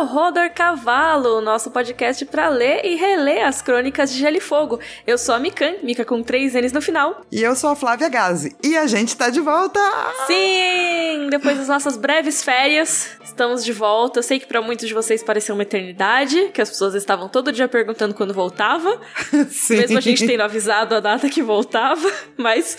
[0.00, 4.80] ao Rodor Cavalo, nosso podcast para ler e reler as crônicas de Gelo e Fogo.
[5.06, 7.20] Eu sou a Mikan, Mika com três N's no final.
[7.30, 8.56] E eu sou a Flávia Gazi.
[8.64, 9.78] E a gente tá de volta!
[10.26, 11.28] Sim!
[11.28, 14.20] Depois das nossas breves férias, estamos de volta.
[14.20, 17.52] Eu sei que para muitos de vocês pareceu uma eternidade, que as pessoas estavam todo
[17.52, 18.98] dia perguntando quando voltava.
[19.50, 19.76] Sim.
[19.76, 22.10] Mesmo a gente tendo avisado a data que voltava.
[22.38, 22.78] Mas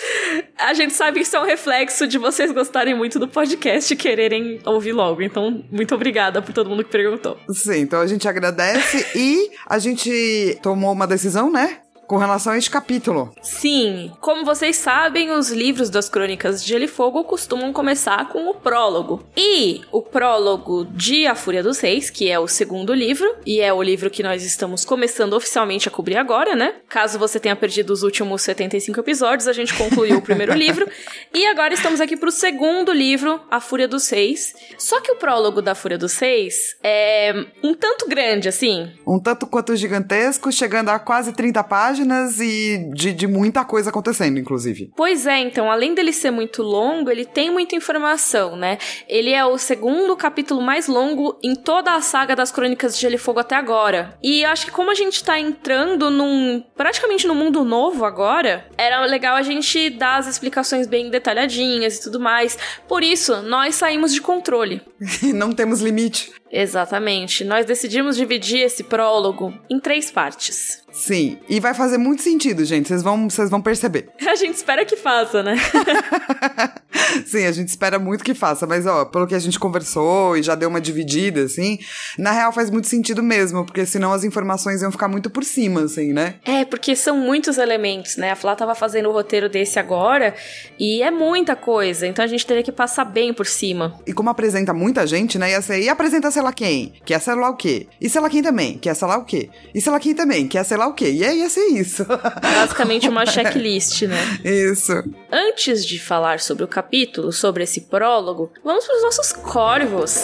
[0.57, 3.95] a gente sabe que isso é um reflexo de vocês gostarem muito do podcast e
[3.95, 5.21] quererem ouvir logo.
[5.21, 7.10] Então, muito obrigada por todo mundo que perguntou.
[7.49, 11.79] Sim, então a gente agradece e a gente tomou uma decisão, né?
[12.11, 13.33] Com relação a este capítulo.
[13.41, 18.49] Sim, como vocês sabem, os livros das Crônicas de Gelo e Fogo costumam começar com
[18.49, 19.23] o prólogo.
[19.37, 23.71] E o prólogo de A Fúria dos Reis, que é o segundo livro, e é
[23.71, 26.81] o livro que nós estamos começando oficialmente a cobrir agora, né?
[26.89, 30.89] Caso você tenha perdido os últimos 75 episódios, a gente concluiu o primeiro livro.
[31.33, 34.53] E agora estamos aqui pro segundo livro, A Fúria dos Reis.
[34.77, 38.91] Só que o prólogo da Fúria dos Reis é um tanto grande, assim.
[39.07, 43.89] Um tanto quanto gigantesco, chegando a quase 30 páginas páginas e de, de muita coisa
[43.89, 44.91] acontecendo, inclusive.
[44.95, 48.77] Pois é, então, além dele ser muito longo, ele tem muita informação, né?
[49.07, 53.15] Ele é o segundo capítulo mais longo em toda a saga das Crônicas de Gelo
[53.15, 54.17] e Fogo até agora.
[54.21, 56.63] E acho que como a gente tá entrando num.
[56.75, 62.03] praticamente num mundo novo agora, era legal a gente dar as explicações bem detalhadinhas e
[62.03, 62.57] tudo mais.
[62.87, 64.81] Por isso, nós saímos de controle.
[65.33, 66.31] Não temos limite.
[66.51, 67.45] Exatamente.
[67.45, 70.80] Nós decidimos dividir esse prólogo em três partes.
[70.91, 72.87] Sim, e vai fazer muito sentido, gente.
[72.87, 74.09] Vocês vão, vocês vão perceber.
[74.27, 75.55] A gente espera que faça, né?
[77.25, 80.43] Sim, a gente espera muito que faça, mas ó, pelo que a gente conversou e
[80.43, 81.79] já deu uma dividida, assim,
[82.17, 85.83] na real faz muito sentido mesmo, porque senão as informações iam ficar muito por cima,
[85.83, 86.35] assim, né?
[86.45, 88.31] É, porque são muitos elementos, né?
[88.31, 90.33] A Flá tava fazendo o roteiro desse agora
[90.79, 93.99] e é muita coisa, então a gente teria que passar bem por cima.
[94.05, 95.51] E como apresenta muita gente, né?
[95.51, 97.87] Ia ser, e apresenta sei lá quem, que é sei lá o quê?
[97.99, 99.49] E sei lá quem também, que é sei lá o quê?
[99.73, 101.11] E sei lá quem também, que é sei lá o quê?
[101.11, 102.05] E aí ia ser isso.
[102.41, 104.39] Basicamente uma checklist, né?
[104.43, 104.91] Isso.
[105.31, 110.23] Antes de falar sobre o capítulo, sobre esse prólogo, vamos para os nossos corvos.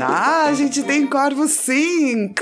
[0.00, 2.34] Ah, a gente tem corvos sim!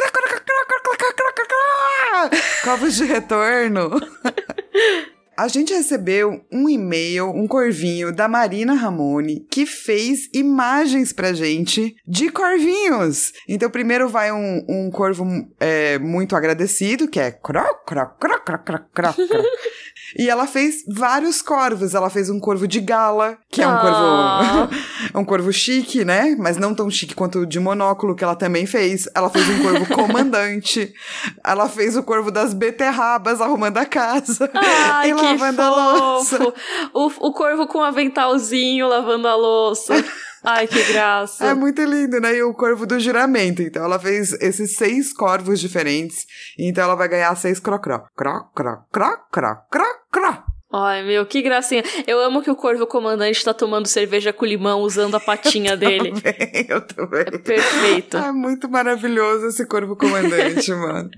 [2.65, 3.91] Corvos de retorno.
[5.37, 11.97] A gente recebeu um e-mail, um corvinho da Marina Ramone, que fez imagens pra gente
[12.07, 13.33] de corvinhos.
[13.49, 15.25] Então, primeiro vai um, um corvo
[15.59, 19.17] é, muito agradecido, que é croc, croc, croc, croc, croc, croc.
[20.19, 21.95] E ela fez vários corvos.
[21.95, 24.75] Ela fez um corvo de gala, que é um corvo.
[25.15, 26.37] um corvo chique, né?
[26.39, 29.09] Mas não tão chique quanto o de monóculo, que ela também fez.
[29.15, 30.93] Ela fez um corvo comandante.
[31.45, 34.51] ela fez o corvo das beterrabas arrumando a casa.
[34.55, 35.63] Ai, e que lavando fofo.
[35.63, 36.55] a louça.
[36.93, 39.95] O, o corvo com um aventalzinho lavando a louça.
[40.45, 41.47] Ai, que graça.
[41.47, 42.37] É muito lindo, né?
[42.37, 43.63] E o corvo do juramento.
[43.63, 46.27] Então, ela fez esses seis corvos diferentes.
[46.59, 48.05] Então, ela vai ganhar seis crocró.
[48.15, 50.54] Cro, cro, cro, cro, cro, cro.
[50.77, 51.85] Ai, meu, que gracinha.
[52.05, 56.09] Eu amo que o Corvo Comandante tá tomando cerveja com limão usando a patinha dele.
[56.09, 57.21] eu também, eu também.
[57.21, 58.17] É perfeito.
[58.17, 61.11] É muito maravilhoso esse Corvo Comandante, mano.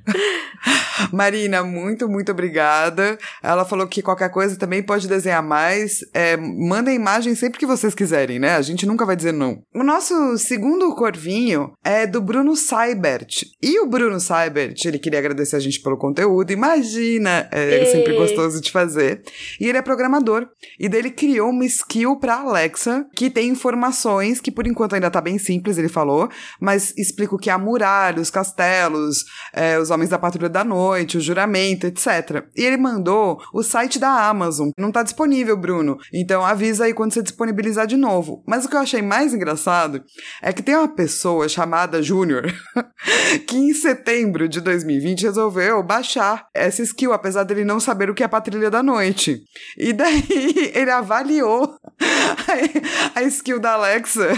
[1.11, 3.17] Marina, muito, muito obrigada.
[3.43, 6.01] Ela falou que qualquer coisa também pode desenhar mais.
[6.13, 8.57] É, manda imagem sempre que vocês quiserem, né?
[8.57, 9.63] A gente nunca vai dizer não.
[9.75, 13.45] O nosso segundo corvinho é do Bruno Seibert.
[13.63, 16.53] E o Bruno Seibert, ele queria agradecer a gente pelo conteúdo.
[16.53, 19.23] Imagina, é, é sempre gostoso de fazer.
[19.61, 20.49] E ele é programador.
[20.79, 25.21] E dele criou uma skill para Alexa que tem informações que por enquanto ainda tá
[25.21, 26.29] bem simples, ele falou,
[26.61, 30.65] mas explica o que é a muralha, os castelos, é, os homens da patrulha da
[30.65, 32.47] noite, o juramento, etc.
[32.57, 34.71] E ele mandou o site da Amazon.
[34.79, 35.99] Não tá disponível, Bruno.
[36.13, 38.43] Então avisa aí quando você disponibilizar de novo.
[38.47, 40.03] Mas o que eu achei mais engraçado
[40.43, 42.53] é que tem uma pessoa chamada Júnior
[43.47, 48.23] que em setembro de 2020 resolveu baixar essa skill, apesar dele não saber o que
[48.23, 49.36] é a patrulha da noite.
[49.77, 50.25] E daí
[50.75, 51.77] ele avaliou
[53.15, 54.29] a, skill da Alexa,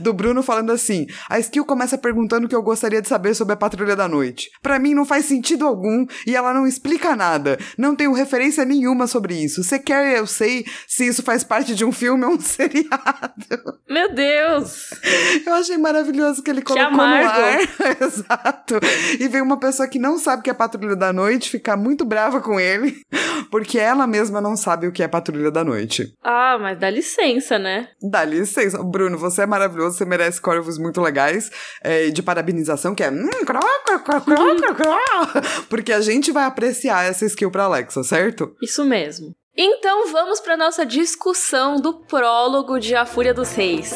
[0.00, 3.54] do Bruno, falando assim: a skill começa perguntando o que eu gostaria de saber sobre
[3.54, 4.50] a Patrulha da Noite.
[4.62, 7.58] Para mim não faz sentido algum e ela não explica nada.
[7.76, 9.62] Não tenho referência nenhuma sobre isso.
[9.62, 13.80] Você quer eu sei se isso faz parte de um filme ou um seriado?
[13.88, 14.90] Meu Deus!
[15.44, 17.58] Eu achei maravilhoso que ele colocou no ar.
[18.00, 18.80] Exato.
[19.18, 22.04] E veio uma pessoa que não sabe o que é Patrulha da Noite ficar muito
[22.04, 23.00] brava com ele,
[23.50, 26.12] porque ela mesma não sabe o que é Patrulha da Noite.
[26.22, 27.88] Ah, mas dá licença, né?
[28.02, 28.82] Dá licença.
[28.82, 31.50] Bruno, você é maravilhoso, você merece corvos muito legais
[31.82, 33.10] é, de parabenização, que é.
[33.10, 33.28] Hum,
[35.68, 38.54] porque a gente vai apreciar essa skill pra Alexa, certo?
[38.62, 39.34] Isso mesmo.
[39.56, 43.94] Então vamos para nossa discussão do prólogo de A Fúria dos Reis.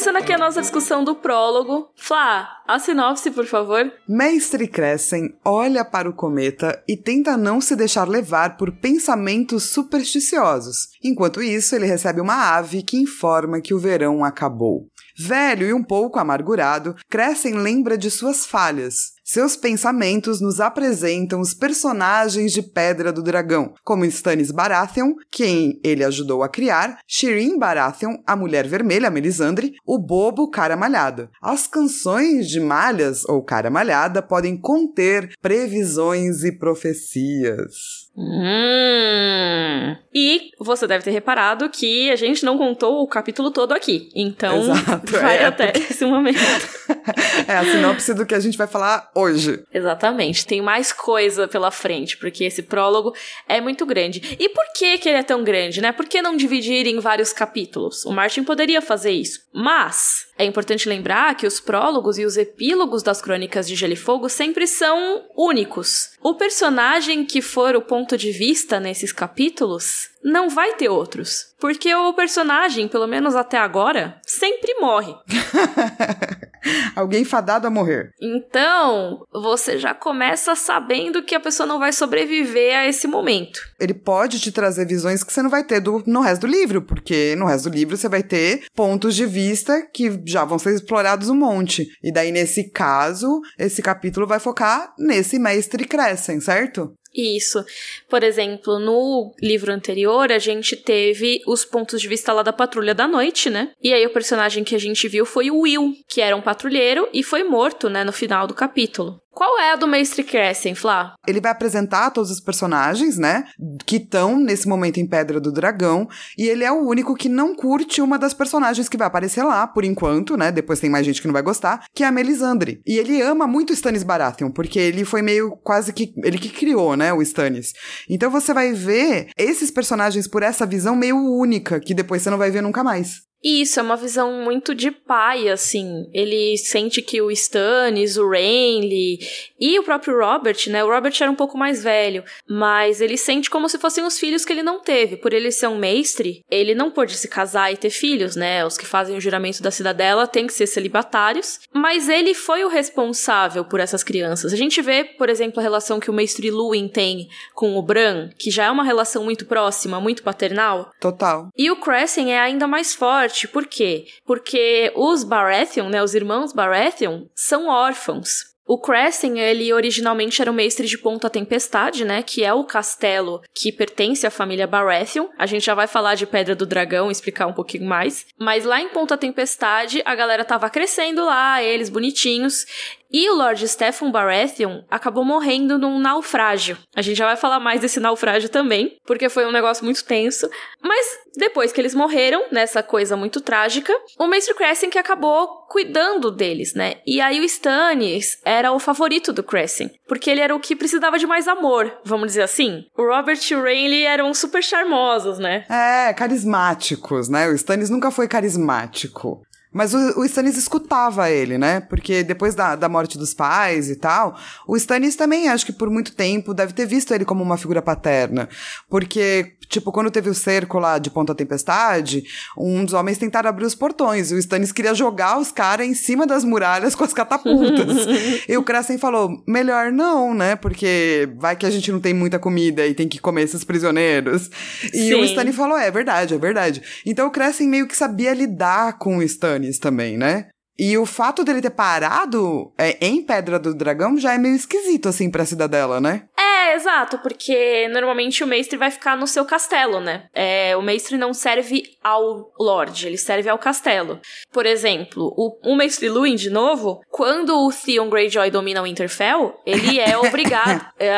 [0.00, 1.90] Começando aqui a nossa discussão do prólogo.
[1.94, 3.92] Flá, a sinopse, por favor.
[4.08, 10.88] Mestre Crescem olha para o cometa e tenta não se deixar levar por pensamentos supersticiosos.
[11.04, 14.86] Enquanto isso, ele recebe uma ave que informa que o verão acabou.
[15.18, 19.19] Velho e um pouco amargurado, Crescem lembra de suas falhas.
[19.32, 26.02] Seus pensamentos nos apresentam os personagens de Pedra do Dragão, como Stannis Baratheon, quem ele
[26.02, 31.30] ajudou a criar, Shireen Baratheon, a Mulher Vermelha Melisandre, o Bobo Cara Malhada.
[31.40, 37.99] As canções de Malhas ou Cara Malhada podem conter previsões e profecias.
[38.16, 39.96] Hum.
[40.12, 44.08] E você deve ter reparado que a gente não contou o capítulo todo aqui.
[44.14, 46.38] Então, Exato, vai é, até porque- esse momento.
[47.46, 49.62] é a sinopse do que a gente vai falar hoje.
[49.72, 50.44] Exatamente.
[50.44, 53.14] Tem mais coisa pela frente, porque esse prólogo
[53.48, 54.36] é muito grande.
[54.38, 55.92] E por que, que ele é tão grande, né?
[55.92, 58.04] Por que não dividir em vários capítulos?
[58.04, 59.40] O Martin poderia fazer isso.
[59.54, 63.96] Mas é importante lembrar que os prólogos e os epílogos das crônicas de Gelo e
[63.96, 66.10] Fogo sempre são únicos.
[66.22, 71.54] O personagem que for o ponto de vista nesses capítulos não vai ter outros.
[71.58, 75.14] Porque o personagem, pelo menos até agora, sempre morre.
[76.94, 78.10] Alguém fadado a morrer.
[78.20, 83.60] Então, você já começa sabendo que a pessoa não vai sobreviver a esse momento.
[83.78, 86.82] Ele pode te trazer visões que você não vai ter do, no resto do livro,
[86.82, 90.74] porque no resto do livro você vai ter pontos de vista que já vão ser
[90.74, 91.86] explorados um monte.
[92.02, 96.92] E daí, nesse caso, esse capítulo vai focar nesse mestre Crescem, certo?
[97.14, 97.64] Isso.
[98.08, 102.94] Por exemplo, no livro anterior, a gente teve os pontos de vista lá da Patrulha
[102.94, 103.72] da Noite, né?
[103.82, 107.08] E aí o personagem que a gente viu foi o Will, que era um patrulheiro
[107.12, 109.20] e foi morto, né, no final do capítulo.
[109.32, 111.14] Qual é a do Mestre Crescem, Flá?
[111.26, 113.44] Ele vai apresentar todos os personagens, né?
[113.86, 116.08] Que estão nesse momento em Pedra do Dragão.
[116.36, 119.66] E ele é o único que não curte uma das personagens que vai aparecer lá,
[119.66, 120.50] por enquanto, né?
[120.50, 122.80] Depois tem mais gente que não vai gostar, que é a Melisandre.
[122.86, 126.12] E ele ama muito o Stannis Baratheon, porque ele foi meio quase que.
[126.24, 127.12] Ele que criou, né?
[127.12, 127.72] O Stannis.
[128.08, 132.38] Então você vai ver esses personagens por essa visão meio única, que depois você não
[132.38, 133.29] vai ver nunca mais.
[133.42, 136.08] Isso, é uma visão muito de pai, assim.
[136.12, 139.18] Ele sente que o Stannis, o Renly
[139.58, 140.84] e o próprio Robert, né?
[140.84, 144.44] O Robert era um pouco mais velho, mas ele sente como se fossem os filhos
[144.44, 145.16] que ele não teve.
[145.16, 148.64] Por ele ser um mestre, ele não pôde se casar e ter filhos, né?
[148.64, 152.68] Os que fazem o juramento da cidadela têm que ser celibatários, mas ele foi o
[152.68, 154.52] responsável por essas crianças.
[154.52, 158.28] A gente vê, por exemplo, a relação que o mestre Luwin tem com o Bran,
[158.38, 160.90] que já é uma relação muito próxima, muito paternal.
[161.00, 161.48] Total.
[161.56, 164.06] E o Crescent é ainda mais forte, por quê?
[164.24, 168.50] Porque os Baratheon, né, os irmãos Baratheon, são órfãos.
[168.72, 173.42] O Crescent, ele originalmente era o mestre de Ponta Tempestade, né, que é o castelo
[173.52, 175.26] que pertence à família Baratheon.
[175.36, 178.26] A gente já vai falar de Pedra do Dragão, explicar um pouquinho mais.
[178.38, 182.64] Mas lá em Ponta Tempestade, a galera tava crescendo lá, eles bonitinhos,
[183.10, 186.78] e o Lord Stephen Baratheon acabou morrendo num naufrágio.
[186.94, 190.48] A gente já vai falar mais desse naufrágio também, porque foi um negócio muito tenso.
[190.82, 196.30] Mas depois que eles morreram, nessa coisa muito trágica, o Mestre Crescent que acabou cuidando
[196.30, 196.94] deles, né?
[197.06, 201.18] E aí o Stannis era o favorito do Crescent, porque ele era o que precisava
[201.18, 202.84] de mais amor, vamos dizer assim.
[202.96, 205.64] O Robert e o Renly eram super charmosos, né?
[205.68, 207.48] É, carismáticos, né?
[207.48, 209.42] O Stannis nunca foi carismático.
[209.72, 211.80] Mas o, o Stannis escutava ele, né?
[211.80, 214.36] Porque depois da, da morte dos pais e tal,
[214.66, 217.80] o Stannis também, acho que por muito tempo, deve ter visto ele como uma figura
[217.80, 218.48] paterna.
[218.88, 222.24] Porque, tipo, quando teve o cerco lá de Ponta Tempestade,
[222.58, 224.32] um dos homens tentaram abrir os portões.
[224.32, 228.06] E o Stannis queria jogar os caras em cima das muralhas com as catapultas.
[228.48, 230.56] e o Crescent falou: melhor não, né?
[230.56, 234.50] Porque vai que a gente não tem muita comida e tem que comer esses prisioneiros.
[234.92, 235.24] E o Sim.
[235.26, 236.82] Stannis falou: é verdade, é verdade.
[237.06, 240.48] Então o Crescent meio que sabia lidar com o Stannis também, né?
[240.78, 245.10] E o fato dele ter parado é, em Pedra do Dragão já é meio esquisito,
[245.10, 246.22] assim, pra cidadela, né?
[246.38, 250.24] É, exato, porque normalmente o mestre vai ficar no seu castelo, né?
[250.34, 254.20] É, o mestre não serve ao Lorde, ele serve ao castelo.
[254.52, 259.60] Por exemplo, o, o mestre Luin, de novo, quando o Theon Greyjoy domina o Winterfell,
[259.66, 260.84] ele é obrigado.
[260.98, 261.12] é,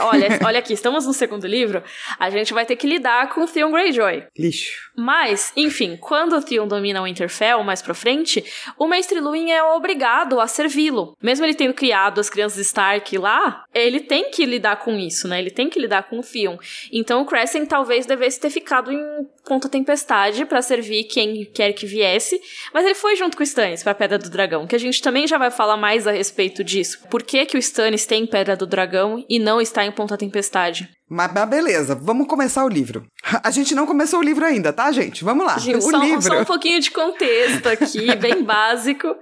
[0.00, 1.82] olha, olha aqui, estamos no segundo livro,
[2.18, 4.24] a gente vai ter que lidar com o Theon Greyjoy.
[4.38, 4.90] Lixo.
[4.96, 8.44] Mas, enfim, quando o Theon domina o Winterfell mais pra frente,
[8.78, 11.16] o Mestre Luin é obrigado a servi-lo.
[11.22, 15.38] Mesmo ele tendo criado as crianças Stark lá, ele tem que lidar com isso, né?
[15.38, 16.56] Ele tem que lidar com o Fion.
[16.92, 18.98] Então o Crescent talvez devesse ter ficado em
[19.44, 22.40] Ponta Tempestade para servir quem quer que viesse,
[22.72, 25.26] mas ele foi junto com o Stannis para Pedra do Dragão, que a gente também
[25.26, 26.98] já vai falar mais a respeito disso.
[27.10, 30.88] Por que que o Stannis tem Pedra do Dragão e não está em Ponta Tempestade?
[31.12, 33.04] Mas, mas, beleza, vamos começar o livro.
[33.44, 35.22] A gente não começou o livro ainda, tá, gente?
[35.22, 35.58] Vamos lá.
[35.58, 36.22] Gente, o só, livro.
[36.22, 39.14] só um pouquinho de contexto aqui, bem básico.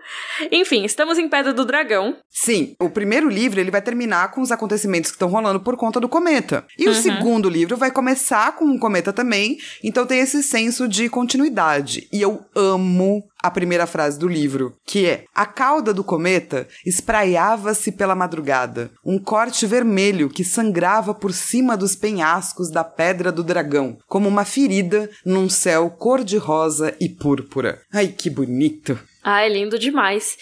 [0.53, 2.17] Enfim, estamos em Pedra do Dragão.
[2.29, 5.99] Sim, o primeiro livro ele vai terminar com os acontecimentos que estão rolando por conta
[5.99, 6.65] do cometa.
[6.79, 6.93] E uhum.
[6.93, 12.09] o segundo livro vai começar com um cometa também, então tem esse senso de continuidade.
[12.13, 17.93] E eu amo a primeira frase do livro, que é: A cauda do cometa espraiava-se
[17.93, 23.99] pela madrugada, um corte vermelho que sangrava por cima dos penhascos da Pedra do Dragão,
[24.07, 27.81] como uma ferida num céu cor-de-rosa e púrpura.
[27.93, 28.99] Ai, que bonito!
[29.23, 30.37] Ah, é lindo demais.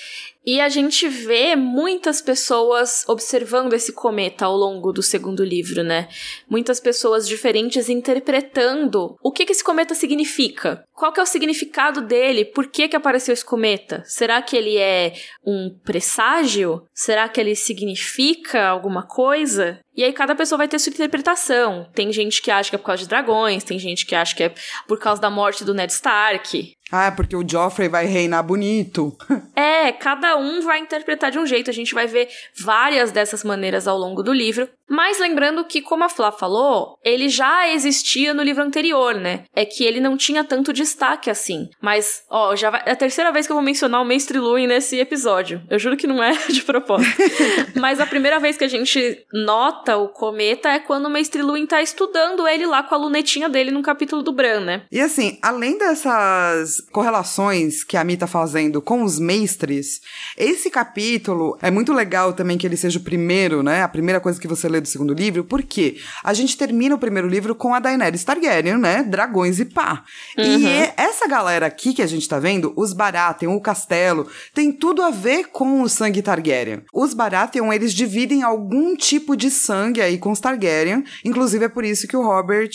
[0.44, 6.08] E a gente vê muitas pessoas observando esse cometa ao longo do segundo livro, né?
[6.48, 10.82] Muitas pessoas diferentes interpretando o que, que esse cometa significa.
[10.92, 12.44] Qual que é o significado dele?
[12.44, 14.02] Por que, que apareceu esse cometa?
[14.06, 15.12] Será que ele é
[15.46, 16.82] um presságio?
[16.92, 19.78] Será que ele significa alguma coisa?
[19.98, 21.88] E aí cada pessoa vai ter sua interpretação.
[21.92, 24.44] Tem gente que acha que é por causa de dragões, tem gente que acha que
[24.44, 24.54] é
[24.86, 26.72] por causa da morte do Ned Stark.
[26.90, 29.16] Ah, porque o Joffrey vai reinar bonito.
[29.54, 31.70] é, cada um vai interpretar de um jeito.
[31.70, 32.28] A gente vai ver
[32.58, 34.68] várias dessas maneiras ao longo do livro.
[34.88, 39.44] Mas lembrando que, como a Flá falou, ele já existia no livro anterior, né?
[39.54, 41.68] É que ele não tinha tanto destaque assim.
[41.80, 42.82] Mas, ó, já vai...
[42.86, 45.62] é a terceira vez que eu vou mencionar o Mestre Luin nesse episódio.
[45.68, 47.16] Eu juro que não é de propósito.
[47.76, 51.66] Mas a primeira vez que a gente nota o cometa é quando o Mestre Luin
[51.66, 54.82] tá estudando ele lá com a lunetinha dele no capítulo do Bran, né?
[54.90, 60.00] E assim, além dessas correlações que a Mi tá fazendo com os mestres,
[60.36, 63.82] esse capítulo é muito legal também que ele seja o primeiro, né?
[63.82, 67.28] A primeira coisa que você lê do segundo livro, porque a gente termina o primeiro
[67.28, 69.02] livro com a Daenerys Targaryen, né?
[69.02, 70.04] Dragões e pá.
[70.36, 70.44] Uhum.
[70.44, 70.66] E
[70.96, 75.10] essa galera aqui que a gente tá vendo, os Baratheon, o castelo, tem tudo a
[75.10, 76.82] ver com o sangue Targaryen.
[76.92, 81.84] Os Baratheon, eles dividem algum tipo de sangue aí com os Targaryen, inclusive é por
[81.84, 82.70] isso que o Robert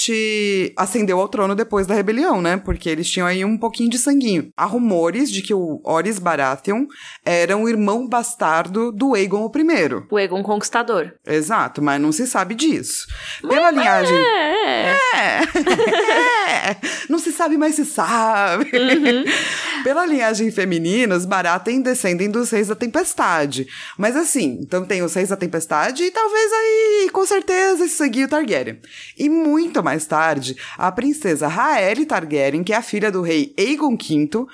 [0.78, 2.58] ascendeu ao trono depois da rebelião, né?
[2.58, 4.50] Porque eles tinham aí um pouquinho de sanguinho.
[4.56, 6.86] Há rumores de que o Oris Baratheon
[7.26, 10.04] era um irmão bastardo do Aegon I.
[10.12, 11.14] O Aegon Conquistador.
[11.26, 13.08] Exato, mas não se sabe disso.
[13.42, 14.18] Pela mas linhagem.
[14.18, 14.96] É.
[15.14, 15.42] É.
[16.72, 16.78] é.
[17.10, 18.66] Não se sabe, mas se sabe.
[18.74, 19.84] Uhum.
[19.84, 23.68] Pela linhagem feminina, os Baratheon descendem dos Reis da Tempestade.
[23.98, 28.26] Mas assim, então tem os Reis da Tempestade e talvez aí, com certeza, esse seguir
[28.26, 28.80] o Targaryen.
[29.18, 33.94] E muito mais tarde, a princesa Raeli Targaryen, que é a filha do rei Aegon
[33.94, 34.48] Aegon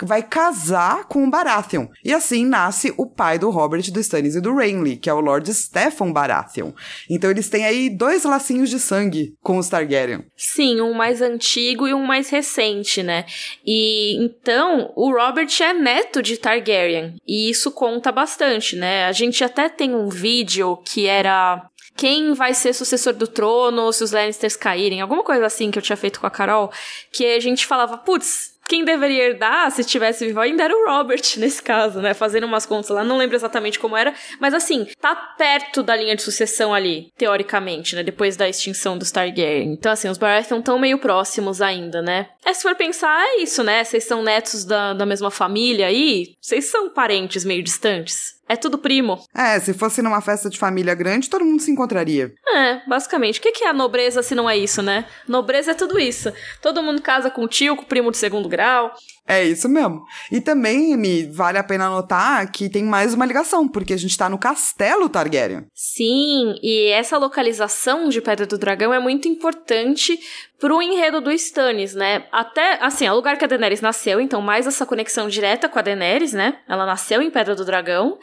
[0.00, 1.86] V vai casar com o Baratheon.
[2.04, 5.20] E assim nasce o pai do Robert, do Stannis e do Renly, que é o
[5.20, 6.72] Lord Stefan Baratheon.
[7.10, 10.24] Então eles têm aí dois lacinhos de sangue com os Targaryen.
[10.36, 13.24] Sim, um mais antigo e um mais recente, né?
[13.64, 17.16] E então o Robert é neto de Targaryen.
[17.26, 19.06] E isso conta bastante, né?
[19.06, 24.02] A gente até tem um vídeo que era quem vai ser sucessor do trono se
[24.02, 26.72] os Lannisters caírem, alguma coisa assim que eu tinha feito com a Carol,
[27.12, 31.22] que a gente falava, putz, quem deveria herdar, se estivesse vivo ainda, era o Robert,
[31.38, 32.14] nesse caso, né?
[32.14, 36.16] Fazendo umas contas lá, não lembro exatamente como era, mas assim, tá perto da linha
[36.16, 38.02] de sucessão ali, teoricamente, né?
[38.02, 39.72] Depois da extinção dos Targaryen.
[39.72, 42.28] Então, assim, os Baratheon estão meio próximos ainda, né?
[42.44, 43.84] É, se for pensar, é isso, né?
[43.84, 48.41] Vocês são netos da, da mesma família aí, vocês são parentes meio distantes.
[48.52, 49.18] É tudo primo.
[49.34, 52.34] É, se fosse numa festa de família grande, todo mundo se encontraria.
[52.54, 53.40] É, basicamente.
[53.40, 55.06] O que é a nobreza se não é isso, né?
[55.26, 56.30] Nobreza é tudo isso.
[56.60, 58.92] Todo mundo casa com o tio, com o primo de segundo grau.
[59.32, 60.04] É isso mesmo.
[60.30, 64.16] E também me vale a pena notar que tem mais uma ligação, porque a gente
[64.16, 65.64] tá no castelo Targaryen.
[65.74, 70.18] Sim, e essa localização de Pedra do Dragão é muito importante
[70.60, 72.26] pro enredo do Stannis, né?
[72.30, 75.78] Até, assim, é o lugar que a Daenerys nasceu, então mais essa conexão direta com
[75.78, 76.58] a Daenerys, né?
[76.68, 78.18] Ela nasceu em Pedra do Dragão.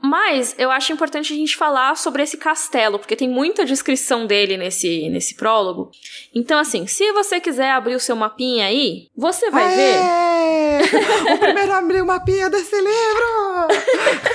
[0.00, 4.56] Mas eu acho importante a gente falar sobre esse castelo, porque tem muita descrição dele
[4.56, 5.90] nesse, nesse prólogo.
[6.34, 9.76] Então, assim, se você quiser abrir o seu mapinha aí, você vai Aê!
[9.76, 11.34] ver.
[11.34, 13.68] o primeiro a abrir o mapinha desse livro!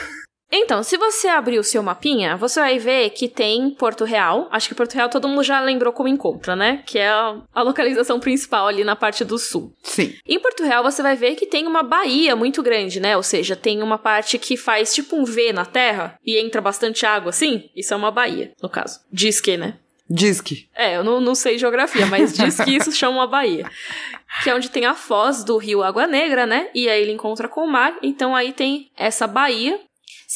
[0.55, 4.47] Então, se você abrir o seu mapinha, você vai ver que tem Porto Real.
[4.51, 6.83] Acho que Porto Real todo mundo já lembrou como encontra, né?
[6.85, 9.73] Que é a, localização principal ali na parte do sul.
[9.81, 10.13] Sim.
[10.27, 13.17] Em Porto Real você vai ver que tem uma baía muito grande, né?
[13.17, 17.03] Ou seja, tem uma parte que faz tipo um V na terra e entra bastante
[17.03, 17.71] água assim.
[17.75, 18.99] Isso é uma baía, no caso.
[19.11, 19.79] Diz que, né?
[20.07, 20.67] Diz que.
[20.75, 23.65] É, eu não, não sei geografia, mas diz que isso chama uma baía.
[24.43, 26.69] Que é onde tem a foz do rio Água Negra, né?
[26.75, 27.97] E aí ele encontra com o mar.
[28.03, 29.79] Então aí tem essa baía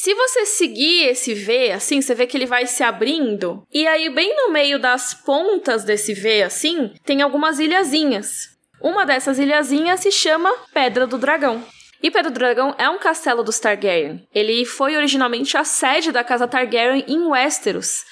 [0.00, 3.66] Se você seguir esse V, assim, você vê que ele vai se abrindo.
[3.74, 8.50] E aí, bem no meio das pontas desse V, assim, tem algumas ilhazinhas.
[8.80, 11.64] Uma dessas ilhazinhas se chama Pedra do Dragão.
[12.00, 14.24] E Pedra do Dragão é um castelo dos Targaryen.
[14.32, 18.04] Ele foi originalmente a sede da casa Targaryen em Westeros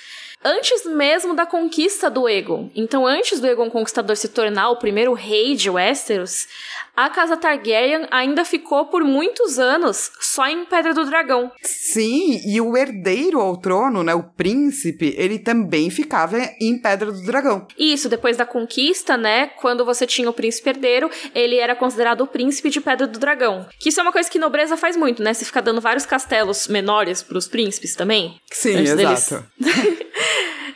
[0.45, 2.71] antes mesmo da conquista do Egon.
[2.75, 6.47] Então, antes do Egon Conquistador se tornar o primeiro rei de Westeros,
[6.97, 11.53] a casa Targaryen ainda ficou por muitos anos só em Pedra do Dragão.
[11.63, 17.23] Sim, e o herdeiro ao trono, né, o príncipe, ele também ficava em Pedra do
[17.23, 17.67] Dragão.
[17.79, 22.27] Isso, depois da conquista, né, quando você tinha o príncipe herdeiro, ele era considerado o
[22.27, 23.67] príncipe de Pedra do Dragão.
[23.79, 25.35] Que isso é uma coisa que nobreza faz muito, né?
[25.35, 28.41] Você fica dando vários castelos menores para os príncipes também.
[28.51, 29.45] Sim, exato.
[29.59, 29.97] Deles...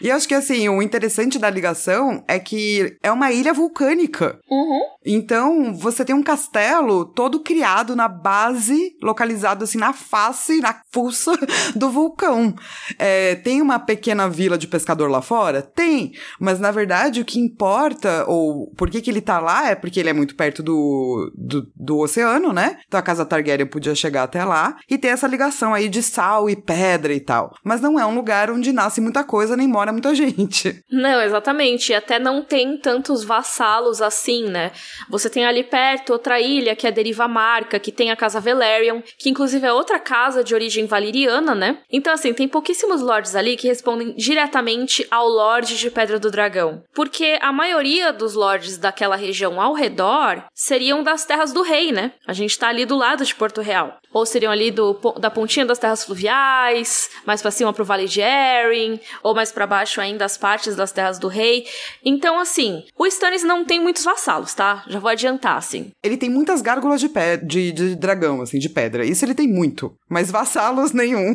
[0.01, 4.39] E acho que assim, o interessante da ligação é que é uma ilha vulcânica.
[4.51, 4.81] Uhum.
[5.05, 11.33] Então, você tem um castelo todo criado na base, localizado assim na face, na fuça
[11.75, 12.55] do vulcão.
[12.99, 15.63] É, tem uma pequena vila de pescador lá fora?
[15.63, 16.13] Tem.
[16.39, 20.01] Mas na verdade, o que importa, ou por que, que ele tá lá, é porque
[20.01, 22.79] ele é muito perto do, do, do oceano, né?
[22.87, 26.49] Então a casa Targaryen podia chegar até lá e ter essa ligação aí de sal
[26.49, 27.55] e pedra e tal.
[27.65, 30.83] Mas não é um lugar onde nasce muita coisa nem mora muita gente.
[30.91, 31.95] Não, exatamente.
[31.95, 34.73] Até não tem tantos vassalos assim, né?
[35.09, 39.03] Você tem ali perto outra ilha, que é Deriva Marca, que tem a Casa Velaryon,
[39.19, 41.79] que inclusive é outra casa de origem valeriana, né?
[41.91, 46.83] Então, assim, tem pouquíssimos lords ali que respondem diretamente ao Lorde de Pedra do Dragão.
[46.95, 52.13] Porque a maioria dos lords daquela região ao redor seriam das terras do rei, né?
[52.27, 53.99] A gente tá ali do lado de Porto Real.
[54.13, 58.21] Ou seriam ali do, da pontinha das terras fluviais, mais para cima pro Vale de
[58.21, 61.67] Erin, ou mais para baixo ainda as partes das terras do rei.
[62.05, 64.85] Então, assim, o Stannis não tem muitos vassalos, tá?
[64.89, 65.91] Já vou adiantar, assim.
[66.03, 69.05] Ele tem muitas gárgulas de, pé, de, de dragão, assim, de pedra.
[69.05, 69.95] Isso ele tem muito.
[70.09, 71.35] Mas vassalos nenhum.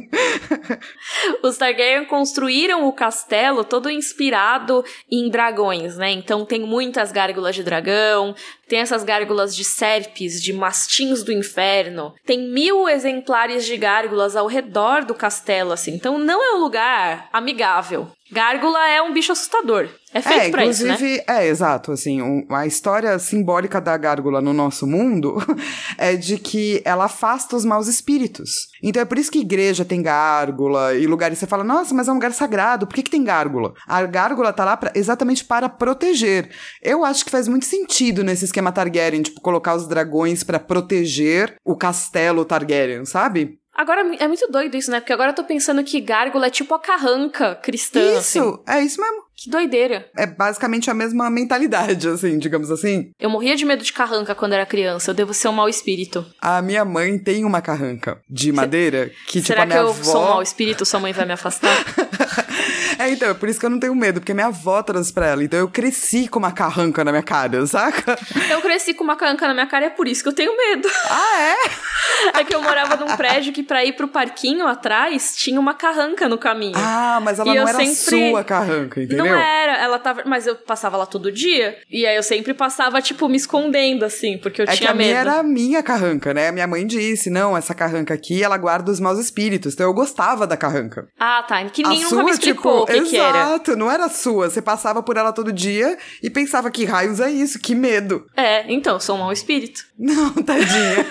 [1.41, 6.11] Os Targaryen construíram o castelo todo inspirado em dragões, né?
[6.11, 8.35] Então tem muitas gárgulas de dragão,
[8.67, 12.13] tem essas gárgulas de serpes, de mastins do inferno.
[12.25, 15.93] Tem mil exemplares de gárgulas ao redor do castelo, assim.
[15.93, 18.09] Então não é um lugar amigável.
[18.31, 19.87] Gárgula é um bicho assustador.
[20.11, 20.97] É feito é, pra isso, né?
[21.27, 25.35] É, exato, assim, um, a história simbólica da gárgula no nosso mundo
[25.97, 28.67] é de que ela afasta os maus espíritos.
[28.81, 32.11] Então é por isso que igreja tem gárgula e lugares você fala, nossa, mas é
[32.11, 33.73] um lugar sagrado, por que, que tem gárgula?
[33.85, 36.49] A gárgula tá lá pra, exatamente para proteger.
[36.81, 41.57] Eu acho que faz muito sentido nesse esquema Targaryen, tipo, colocar os dragões para proteger
[41.63, 43.59] o castelo Targaryen, sabe?
[43.75, 45.01] Agora, é muito doido isso, né?
[45.01, 47.99] Porque agora eu tô pensando que gárgula é tipo a carranca cristã.
[47.99, 48.59] Isso, assim.
[48.65, 49.24] é isso mesmo.
[49.35, 50.09] Que doideira.
[50.15, 53.11] É basicamente a mesma mentalidade, assim, digamos assim.
[53.19, 55.11] Eu morria de medo de carranca quando era criança.
[55.11, 56.25] Eu devo ser um mau espírito.
[56.41, 59.89] A minha mãe tem uma carranca de madeira que, tipo, Será a minha que eu
[59.89, 60.03] avó...
[60.03, 60.85] sou um mau espírito?
[60.85, 61.75] Sua mãe vai me afastar?
[62.97, 65.27] é, então, é por isso que eu não tenho medo, porque minha avó trouxe pra
[65.27, 65.43] ela.
[65.43, 68.17] Então eu cresci com uma carranca na minha cara, saca?
[68.49, 70.55] Eu cresci com uma carranca na minha cara e é por isso que eu tenho
[70.55, 70.87] medo.
[71.09, 71.55] Ah, é?
[72.39, 76.27] É que eu morava num prédio que pra ir pro parquinho atrás tinha uma carranca
[76.27, 76.73] no caminho.
[76.75, 78.29] Ah, mas ela e não era sempre...
[78.31, 79.24] sua carranca, entendeu?
[79.24, 80.23] Não era, ela tava.
[80.25, 81.77] Mas eu passava lá todo dia.
[81.89, 84.93] E aí eu sempre passava, tipo, me escondendo, assim, porque eu é tinha que a
[84.93, 85.07] medo.
[85.07, 86.51] Minha era a minha carranca, né?
[86.51, 89.73] Minha mãe disse: não, essa carranca aqui, ela guarda os maus espíritos.
[89.73, 91.07] Então eu gostava da carranca.
[91.19, 91.63] Ah, tá.
[91.65, 93.39] Que nem nunca me explicou tipo, o que, que era.
[93.39, 94.49] Exato, não era sua.
[94.49, 98.25] Você passava por ela todo dia e pensava que raios é isso, que medo.
[98.35, 99.81] É, então, sou um mau espírito.
[99.97, 101.05] Não, tadinha.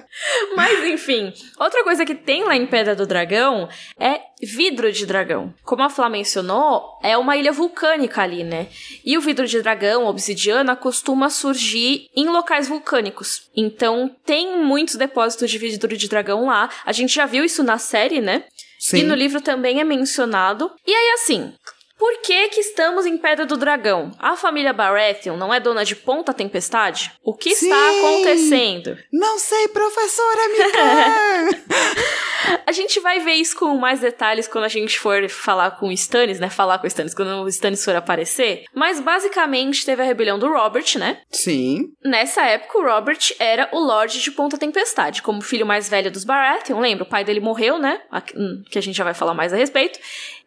[0.55, 3.69] Mas enfim, outra coisa que tem lá em Pedra do Dragão
[3.99, 5.53] é vidro de dragão.
[5.63, 8.67] Como a Flá mencionou, é uma ilha vulcânica ali, né?
[9.05, 13.49] E o vidro de dragão, obsidiana, costuma surgir em locais vulcânicos.
[13.55, 16.69] Então tem muitos depósitos de vidro de dragão lá.
[16.85, 18.43] A gente já viu isso na série, né?
[18.79, 18.97] Sim.
[18.97, 20.71] E no livro também é mencionado.
[20.87, 21.53] E aí, assim,
[22.01, 24.09] por que que estamos em Pedra do Dragão?
[24.17, 27.11] A família Baratheon não é dona de Ponta Tempestade?
[27.23, 27.67] O que Sim.
[27.67, 28.97] está acontecendo?
[29.13, 31.67] Não sei, professora Mika!
[32.65, 35.91] a gente vai ver isso com mais detalhes quando a gente for falar com o
[35.91, 36.49] Stannis, né?
[36.49, 38.63] Falar com o Stannis quando o Stannis for aparecer.
[38.73, 41.21] Mas basicamente teve a rebelião do Robert, né?
[41.29, 41.91] Sim.
[42.03, 46.23] Nessa época, o Robert era o Lorde de Ponta Tempestade, como filho mais velho dos
[46.23, 46.79] Baratheon.
[46.79, 47.03] Lembra?
[47.03, 48.01] O pai dele morreu, né?
[48.35, 49.99] Hum, que a gente já vai falar mais a respeito.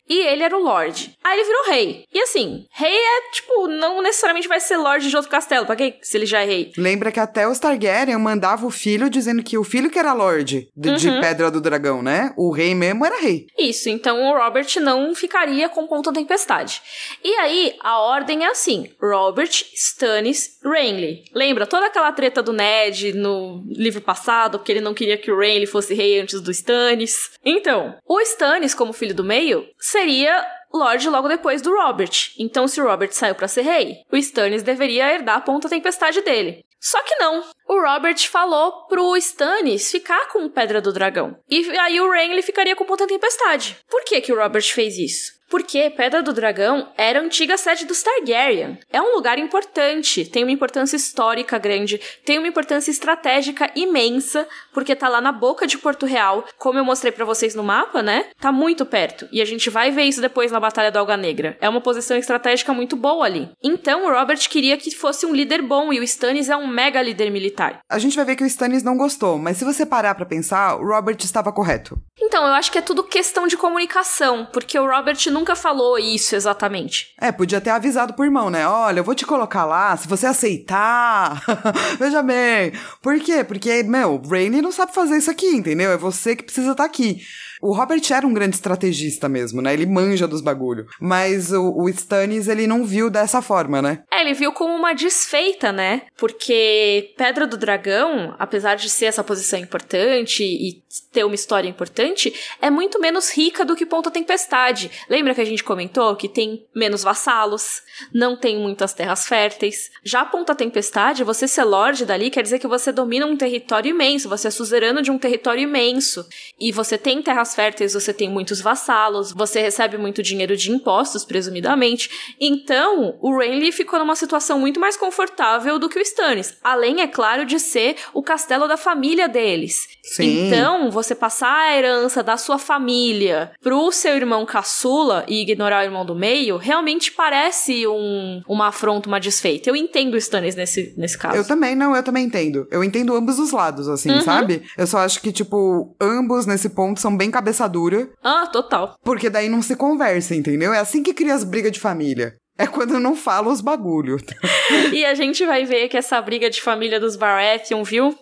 [0.08, 1.16] E ele era o Lorde.
[1.22, 2.04] Aí ele virou rei.
[2.12, 5.66] E assim, rei é, tipo, não necessariamente vai ser Lorde de outro castelo.
[5.66, 5.98] Pra quê?
[6.02, 6.72] Se ele já é rei.
[6.76, 10.68] Lembra que até os Targaryen mandava o filho dizendo que o filho que era Lorde
[10.76, 10.96] de, uhum.
[10.96, 12.32] de Pedra do Dragão, né?
[12.36, 13.46] O rei mesmo era rei.
[13.58, 16.82] Isso, então o Robert não ficaria com Ponta Tempestade.
[17.22, 21.24] E aí, a ordem é assim: Robert, Stannis, Renly.
[21.34, 25.38] Lembra toda aquela treta do Ned no livro passado, porque ele não queria que o
[25.38, 27.30] Renly fosse rei antes do Stannis?
[27.44, 32.32] Então, o Stannis, como filho do meio, seria Lorde logo depois do Robert.
[32.36, 36.20] Então, se o Robert saiu para ser rei, o Stannis deveria herdar a ponta tempestade
[36.20, 36.64] dele.
[36.80, 37.44] Só que não.
[37.68, 41.38] O Robert falou pro Stannis ficar com Pedra do Dragão.
[41.48, 43.78] E aí o Renly ficaria com Ponta Tempestade.
[43.88, 45.32] Por que que o Robert fez isso?
[45.54, 48.76] Porque Pedra do Dragão era a antiga sede dos Targaryen.
[48.92, 54.96] É um lugar importante, tem uma importância histórica grande, tem uma importância estratégica imensa, porque
[54.96, 58.26] tá lá na boca de Porto Real, como eu mostrei para vocês no mapa, né?
[58.40, 59.28] Tá muito perto.
[59.30, 61.56] E a gente vai ver isso depois na Batalha do Alga Negra.
[61.60, 63.48] É uma posição estratégica muito boa ali.
[63.62, 67.00] Então o Robert queria que fosse um líder bom e o Stannis é um mega
[67.00, 67.78] líder militar.
[67.88, 70.74] A gente vai ver que o Stannis não gostou, mas se você parar para pensar,
[70.80, 71.96] o Robert estava correto.
[72.20, 76.34] Então, eu acho que é tudo questão de comunicação, porque o Robert nunca falou isso
[76.34, 77.12] exatamente.
[77.20, 78.66] É, podia ter avisado pro irmão, né?
[78.66, 81.44] Olha, eu vou te colocar lá, se você aceitar.
[82.00, 82.72] Veja bem.
[83.02, 83.44] Por quê?
[83.44, 85.92] Porque, meu, Rainy não sabe fazer isso aqui, entendeu?
[85.92, 87.20] É você que precisa estar tá aqui.
[87.60, 89.72] O Robert era um grande estrategista mesmo, né?
[89.72, 90.86] Ele manja dos bagulho.
[91.00, 94.02] Mas o, o Stannis, ele não viu dessa forma, né?
[94.12, 96.02] É, ele viu como uma desfeita, né?
[96.16, 102.32] Porque Pedra do Dragão, apesar de ser essa posição importante e ter uma história importante,
[102.60, 104.90] é muito menos rica do que Ponta Tempestade.
[105.08, 109.90] Lembra que a gente comentou que tem menos vassalos, não tem muitas terras férteis.
[110.04, 114.28] Já Ponta Tempestade, você ser lorde dali quer dizer que você domina um território imenso,
[114.28, 116.26] você é suzerano de um território imenso.
[116.58, 121.24] E você tem terras férteis você tem muitos vassalos, você recebe muito dinheiro de impostos,
[121.24, 122.10] presumidamente.
[122.40, 126.56] Então, o Renly ficou numa situação muito mais confortável do que o Stannis.
[126.62, 129.86] Além, é claro, de ser o castelo da família deles.
[130.02, 130.46] Sim.
[130.46, 135.84] Então, você passar a herança da sua família pro seu irmão caçula e ignorar o
[135.84, 139.70] irmão do meio, realmente parece um, uma afronta, uma desfeita.
[139.70, 141.36] Eu entendo o Stannis nesse, nesse caso.
[141.36, 142.66] Eu também, não, eu também entendo.
[142.70, 144.22] Eu entendo ambos os lados, assim, uhum.
[144.22, 144.62] sabe?
[144.76, 148.08] Eu só acho que, tipo, ambos nesse ponto são bem cabeça dura.
[148.22, 148.96] Ah, total.
[149.02, 150.72] Porque daí não se conversa, entendeu?
[150.72, 152.36] É assim que cria as brigas de família.
[152.56, 154.16] É quando não fala os bagulho.
[154.92, 158.16] e a gente vai ver que essa briga de família dos Baratheon, viu?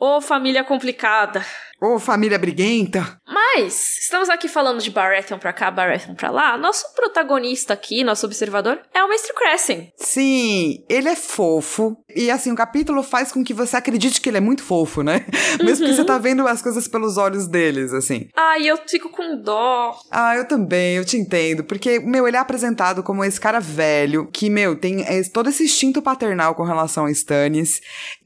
[0.00, 1.44] Ô, oh, família complicada.
[1.80, 3.20] Ô, oh, família briguenta.
[3.24, 6.58] Mas, estamos aqui falando de Baratheon pra cá, Baratheon pra lá.
[6.58, 9.90] Nosso protagonista aqui, nosso observador, é o Mestre Crescent.
[9.96, 11.96] Sim, ele é fofo.
[12.16, 15.24] E assim, o capítulo faz com que você acredite que ele é muito fofo, né?
[15.62, 15.92] Mesmo uhum.
[15.92, 18.28] que você tá vendo as coisas pelos olhos deles, assim.
[18.36, 19.96] Ai, eu fico com dó.
[20.10, 21.62] Ah, eu também, eu te entendo.
[21.62, 26.02] Porque, meu, ele é apresentado como esse cara velho, que, meu, tem todo esse instinto
[26.02, 27.80] paternal com relação a Stannis.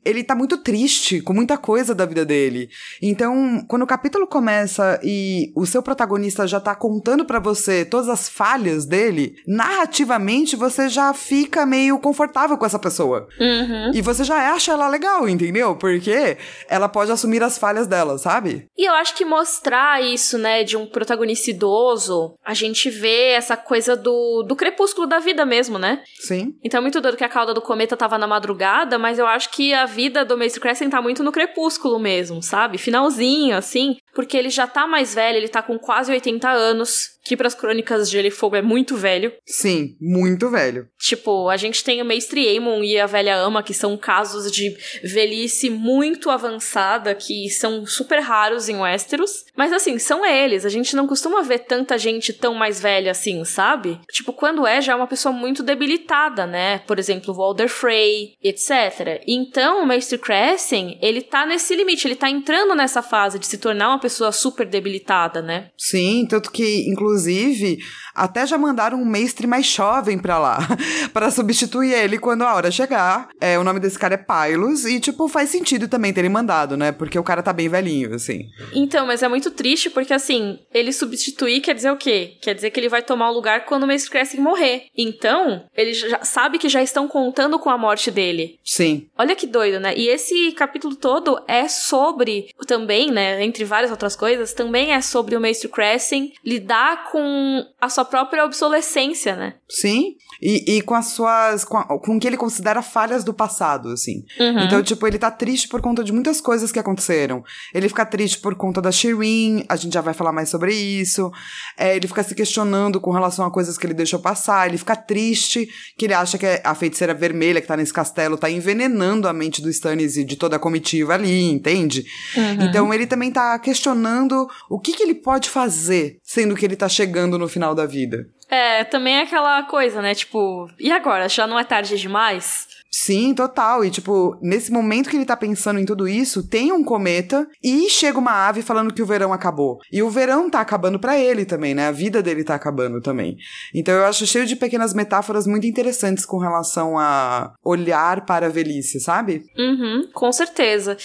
[0.04, 2.68] Ele tá muito triste com muita coisa da vida dele.
[3.00, 8.08] Então, quando o capítulo começa e o seu protagonista já tá contando para você todas
[8.08, 13.28] as falhas dele, narrativamente você já fica meio confortável com essa pessoa.
[13.40, 13.90] Uhum.
[13.94, 15.76] E você já acha ela legal, entendeu?
[15.76, 16.36] Porque
[16.68, 18.66] ela pode assumir as falhas dela, sabe?
[18.76, 23.56] E eu acho que mostrar isso, né, de um protagonista idoso, a gente vê essa
[23.56, 26.02] coisa do, do crepúsculo da vida mesmo, né?
[26.20, 26.54] Sim.
[26.62, 29.50] Então é muito doido que a cauda do cometa tava na madrugada, mas eu acho
[29.50, 32.78] que a vida do Mace Crescent tá muito no crepúsculo mesmo, sabe?
[32.78, 37.36] Finalzinho, assim porque ele já tá mais velho, ele tá com quase 80 anos, que
[37.36, 39.32] para as crônicas de Gelo e Fogo é muito velho.
[39.46, 40.88] Sim, muito velho.
[40.98, 44.76] Tipo, a gente tem o Mestre Aemon e a Velha Ama, que são casos de
[45.04, 49.44] velhice muito avançada, que são super raros em Westeros.
[49.56, 50.66] Mas assim, são eles.
[50.66, 54.00] A gente não costuma ver tanta gente tão mais velha assim, sabe?
[54.10, 56.78] Tipo, quando é, já é uma pessoa muito debilitada, né?
[56.80, 59.22] Por exemplo, Walder Frey, etc.
[59.26, 63.58] Então, o Mestre Crescent, ele tá nesse limite, ele tá entrando nessa fase de se
[63.58, 65.70] tornar uma pessoa super debilitada, né?
[65.78, 67.78] Sim, tanto que, inclusive,
[68.14, 70.58] até já mandaram um mestre mais jovem pra lá,
[71.14, 73.28] para substituir ele quando a hora chegar.
[73.40, 76.90] É, o nome desse cara é Pylos, e, tipo, faz sentido também terem mandado, né?
[76.90, 78.46] Porque o cara tá bem velhinho, assim.
[78.74, 82.34] Então, mas é muito triste porque, assim, ele substituir quer dizer o quê?
[82.42, 84.86] Quer dizer que ele vai tomar o lugar quando o Mestre Crescent morrer.
[84.96, 88.58] Então, ele já sabe que já estão contando com a morte dele.
[88.64, 89.06] Sim.
[89.16, 89.94] Olha que doido, né?
[89.96, 93.44] E esse capítulo todo é sobre também, né?
[93.44, 98.44] Entre várias outras coisas, também é sobre o Mestre Crescent lidar com a sua própria
[98.44, 99.54] obsolescência, né?
[99.68, 100.16] Sim.
[100.40, 101.64] E, e com as suas.
[101.64, 104.24] Com, a, com o que ele considera falhas do passado, assim.
[104.40, 104.64] Uhum.
[104.64, 107.44] Então, tipo, ele tá triste por conta de muitas coisas que aconteceram.
[107.72, 111.30] Ele fica triste por conta da Shireen, a gente já vai falar mais sobre isso.
[111.78, 114.66] É, ele fica se questionando com relação a coisas que ele deixou passar.
[114.68, 118.50] Ele fica triste que ele acha que a feiticeira vermelha que tá nesse castelo tá
[118.50, 122.04] envenenando a mente do Stannis e de toda a comitiva ali, entende?
[122.36, 122.66] Uhum.
[122.66, 126.88] Então ele também tá questionando o que, que ele pode fazer, sendo que ele tá
[126.88, 128.26] chegando no final da vida.
[128.48, 130.14] É, também é aquela coisa, né?
[130.14, 131.28] Tipo, e agora?
[131.28, 132.68] Já não é tarde demais?
[132.94, 133.82] Sim, total.
[133.82, 137.88] E, tipo, nesse momento que ele tá pensando em tudo isso, tem um cometa e
[137.88, 139.78] chega uma ave falando que o verão acabou.
[139.90, 141.88] E o verão tá acabando para ele também, né?
[141.88, 143.38] A vida dele tá acabando também.
[143.74, 148.50] Então eu acho cheio de pequenas metáforas muito interessantes com relação a olhar para a
[148.50, 149.42] velhice, sabe?
[149.56, 150.98] Uhum, com certeza.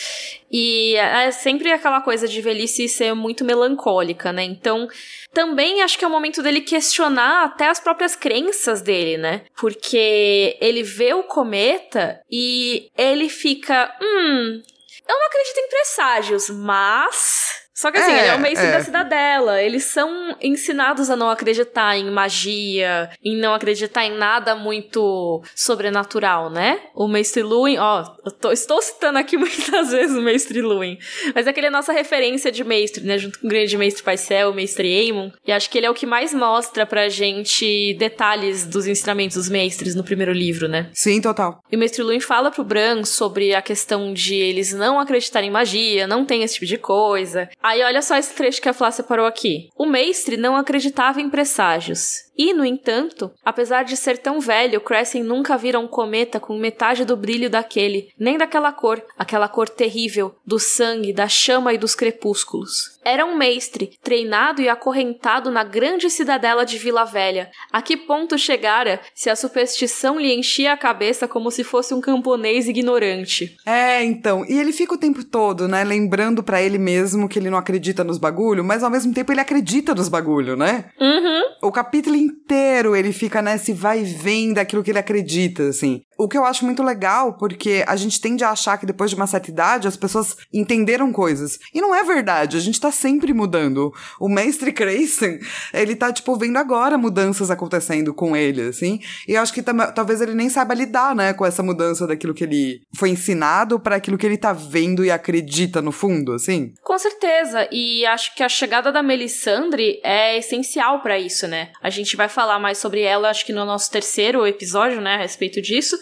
[0.51, 4.43] E é sempre aquela coisa de velhice ser muito melancólica, né?
[4.43, 4.87] Então,
[5.33, 9.43] também acho que é o momento dele questionar até as próprias crenças dele, né?
[9.55, 14.61] Porque ele vê o cometa e ele fica, hum,
[15.07, 18.71] eu não acredito em presságios, mas só que assim, É, ele é o mestre é.
[18.71, 19.61] da cidadela.
[19.61, 26.49] Eles são ensinados a não acreditar em magia, em não acreditar em nada muito sobrenatural,
[26.49, 26.79] né?
[26.95, 30.97] O mestre Luin, ó, eu tô- estou citando aqui muitas vezes o mestre Luin.
[31.35, 33.17] Mas é que ele é a nossa referência de mestre, né?
[33.17, 35.29] Junto com o grande mestre Paisel, o mestre Aemon.
[35.45, 39.49] E acho que ele é o que mais mostra pra gente detalhes dos ensinamentos dos
[39.49, 40.89] mestres no primeiro livro, né?
[40.93, 41.59] Sim, total.
[41.71, 45.53] E o Mestre Luin fala pro Bran sobre a questão de eles não acreditarem em
[45.53, 47.47] magia, não tem esse tipo de coisa.
[47.67, 49.67] Aí olha só esse trecho que a Flá separou aqui.
[49.75, 52.25] O mestre não acreditava em presságios.
[52.37, 57.03] E, no entanto, apesar de ser tão velho, Crescent nunca vira um cometa com metade
[57.03, 61.93] do brilho daquele, nem daquela cor, aquela cor terrível, do sangue, da chama e dos
[61.93, 62.96] crepúsculos.
[63.07, 67.49] Era um mestre, treinado e acorrentado na grande cidadela de Vila Velha.
[67.71, 72.01] A que ponto chegara se a superstição lhe enchia a cabeça como se fosse um
[72.01, 73.55] camponês ignorante?
[73.65, 74.43] É, então.
[74.45, 78.03] E ele fica o tempo todo, né, lembrando pra ele mesmo que ele não acredita
[78.03, 80.89] nos bagulho, mas ao mesmo tempo ele acredita nos bagulho, né?
[80.99, 81.43] Uhum.
[81.63, 86.01] O capítulo inteiro ele fica nesse vai e vem daquilo que ele acredita, assim.
[86.17, 89.15] O que eu acho muito legal, porque a gente tende a achar que depois de
[89.15, 91.59] uma certa idade as pessoas entenderam coisas.
[91.73, 93.93] E não é verdade, a gente tá sempre mudando.
[94.19, 95.37] O mestre Creyson,
[95.73, 98.99] ele tá, tipo, vendo agora mudanças acontecendo com ele, assim.
[99.27, 102.43] E eu acho que talvez ele nem saiba lidar, né, com essa mudança daquilo que
[102.43, 106.73] ele foi ensinado para aquilo que ele tá vendo e acredita no fundo, assim.
[106.81, 111.71] Com certeza, e acho que a chegada da Melisandre é essencial pra isso, né?
[111.81, 115.19] A gente vai falar mais sobre ela, acho que no nosso terceiro episódio, né, a
[115.19, 115.97] respeito disso.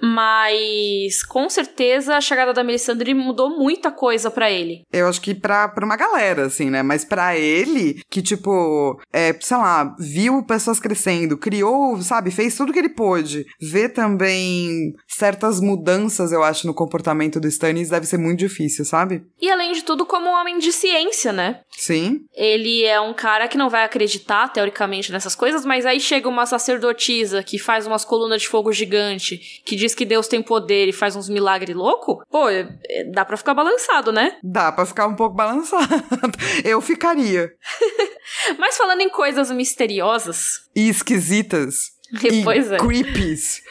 [0.00, 4.82] Mas com certeza a chegada da Melisandre mudou muita coisa pra ele.
[4.92, 6.82] Eu acho que pra, pra uma galera, assim, né?
[6.82, 12.72] Mas pra ele, que, tipo, é, sei lá, viu pessoas crescendo, criou, sabe, fez tudo
[12.72, 13.46] que ele pôde.
[13.60, 19.22] Ver também certas mudanças, eu acho, no comportamento do Stannis deve ser muito difícil, sabe?
[19.40, 21.60] E além de tudo, como um homem de ciência, né?
[21.76, 22.20] Sim.
[22.34, 26.46] Ele é um cara que não vai acreditar, teoricamente, nessas coisas, mas aí chega uma
[26.46, 30.92] sacerdotisa que faz umas colunas de fogo gigante, que diz que Deus tem poder e
[30.92, 32.22] faz uns milagres louco.
[32.30, 34.36] Pô, é- é- dá pra ficar balançado, né?
[34.42, 35.86] Dá pra ficar um pouco balançado.
[36.64, 37.52] eu ficaria.
[38.58, 41.92] Mas falando em coisas misteriosas, E esquisitas.
[42.44, 42.78] Pois e é.
[42.78, 43.62] creepies.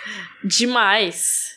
[0.44, 1.53] demais.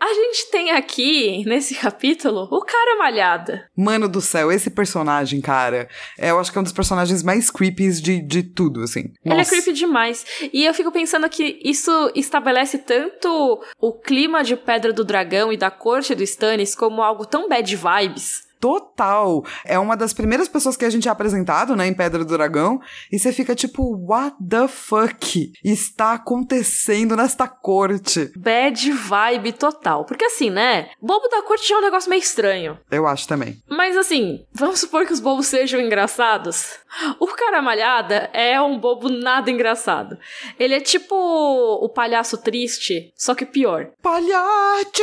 [0.00, 3.68] A gente tem aqui, nesse capítulo, o cara malhada.
[3.76, 7.50] Mano do céu, esse personagem, cara, é, eu acho que é um dos personagens mais
[7.50, 9.12] creepies de, de tudo, assim.
[9.24, 9.50] Ele é Nossa.
[9.50, 10.24] creepy demais.
[10.52, 15.56] E eu fico pensando que isso estabelece tanto o clima de Pedra do Dragão e
[15.56, 18.47] da corte do Stannis como algo tão bad vibes.
[18.60, 19.44] Total.
[19.64, 22.80] É uma das primeiras pessoas que a gente é apresentado, né, em Pedra do Dragão,
[23.12, 28.32] e você fica tipo, what the fuck está acontecendo nesta corte?
[28.36, 30.04] Bad vibe total.
[30.04, 30.90] Porque assim, né?
[31.00, 32.78] Bobo da corte já é um negócio meio estranho.
[32.90, 33.62] Eu acho também.
[33.68, 36.78] Mas assim, vamos supor que os bobos sejam engraçados.
[37.20, 40.18] O cara malhada é um bobo nada engraçado.
[40.58, 43.90] Ele é tipo o palhaço triste, só que pior.
[44.02, 45.02] Palhate!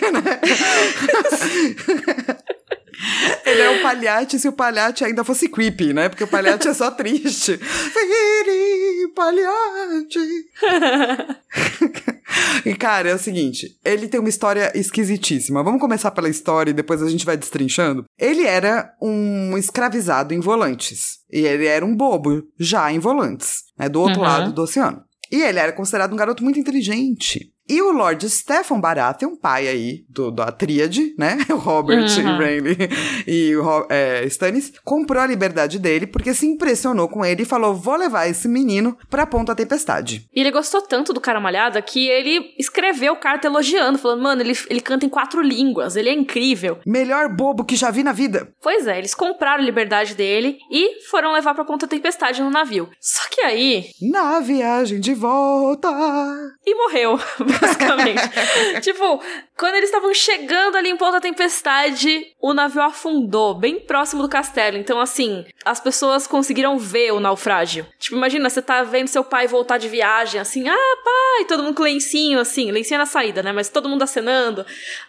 [0.12, 0.40] né?
[3.44, 6.08] Ele é o palhate se o palhate ainda fosse creepy, né?
[6.08, 7.58] Porque o palhate é só triste.
[9.14, 10.18] Palhate!
[12.64, 15.62] E, cara, é o seguinte, ele tem uma história esquisitíssima.
[15.62, 18.04] Vamos começar pela história e depois a gente vai destrinchando.
[18.18, 21.18] Ele era um escravizado em volantes.
[21.30, 23.88] E ele era um bobo, já em volantes, né?
[23.88, 24.26] Do outro Uhum.
[24.26, 25.02] lado do oceano.
[25.30, 27.52] E ele era considerado um garoto muito inteligente.
[27.68, 31.38] E o Lord Stefan Baratheon, pai aí do, da tríade, né?
[31.56, 32.38] O Robert, uhum.
[32.38, 32.76] Renly
[33.26, 37.74] e o é, Stannis, comprou a liberdade dele porque se impressionou com ele e falou:
[37.74, 40.28] vou levar esse menino pra Ponta Tempestade.
[40.34, 44.56] E ele gostou tanto do cara malhada que ele escreveu carta elogiando, falando: mano, ele,
[44.68, 46.78] ele canta em quatro línguas, ele é incrível.
[46.86, 48.52] Melhor bobo que já vi na vida.
[48.62, 52.88] Pois é, eles compraram a liberdade dele e foram levar pra Ponta Tempestade no navio.
[53.00, 53.86] Só que aí.
[54.02, 55.88] Na viagem de volta.
[56.64, 57.18] E morreu.
[57.60, 58.80] basicamente.
[58.80, 59.22] tipo,
[59.56, 64.76] quando eles estavam chegando ali em Ponta Tempestade, o navio afundou, bem próximo do castelo.
[64.76, 67.86] Então, assim, as pessoas conseguiram ver o naufrágio.
[67.98, 71.74] Tipo, imagina, você tá vendo seu pai voltar de viagem, assim, ah, pai, todo mundo
[71.74, 73.52] com lencinho, assim, lencinho na saída, né?
[73.52, 74.64] Mas todo mundo acenando.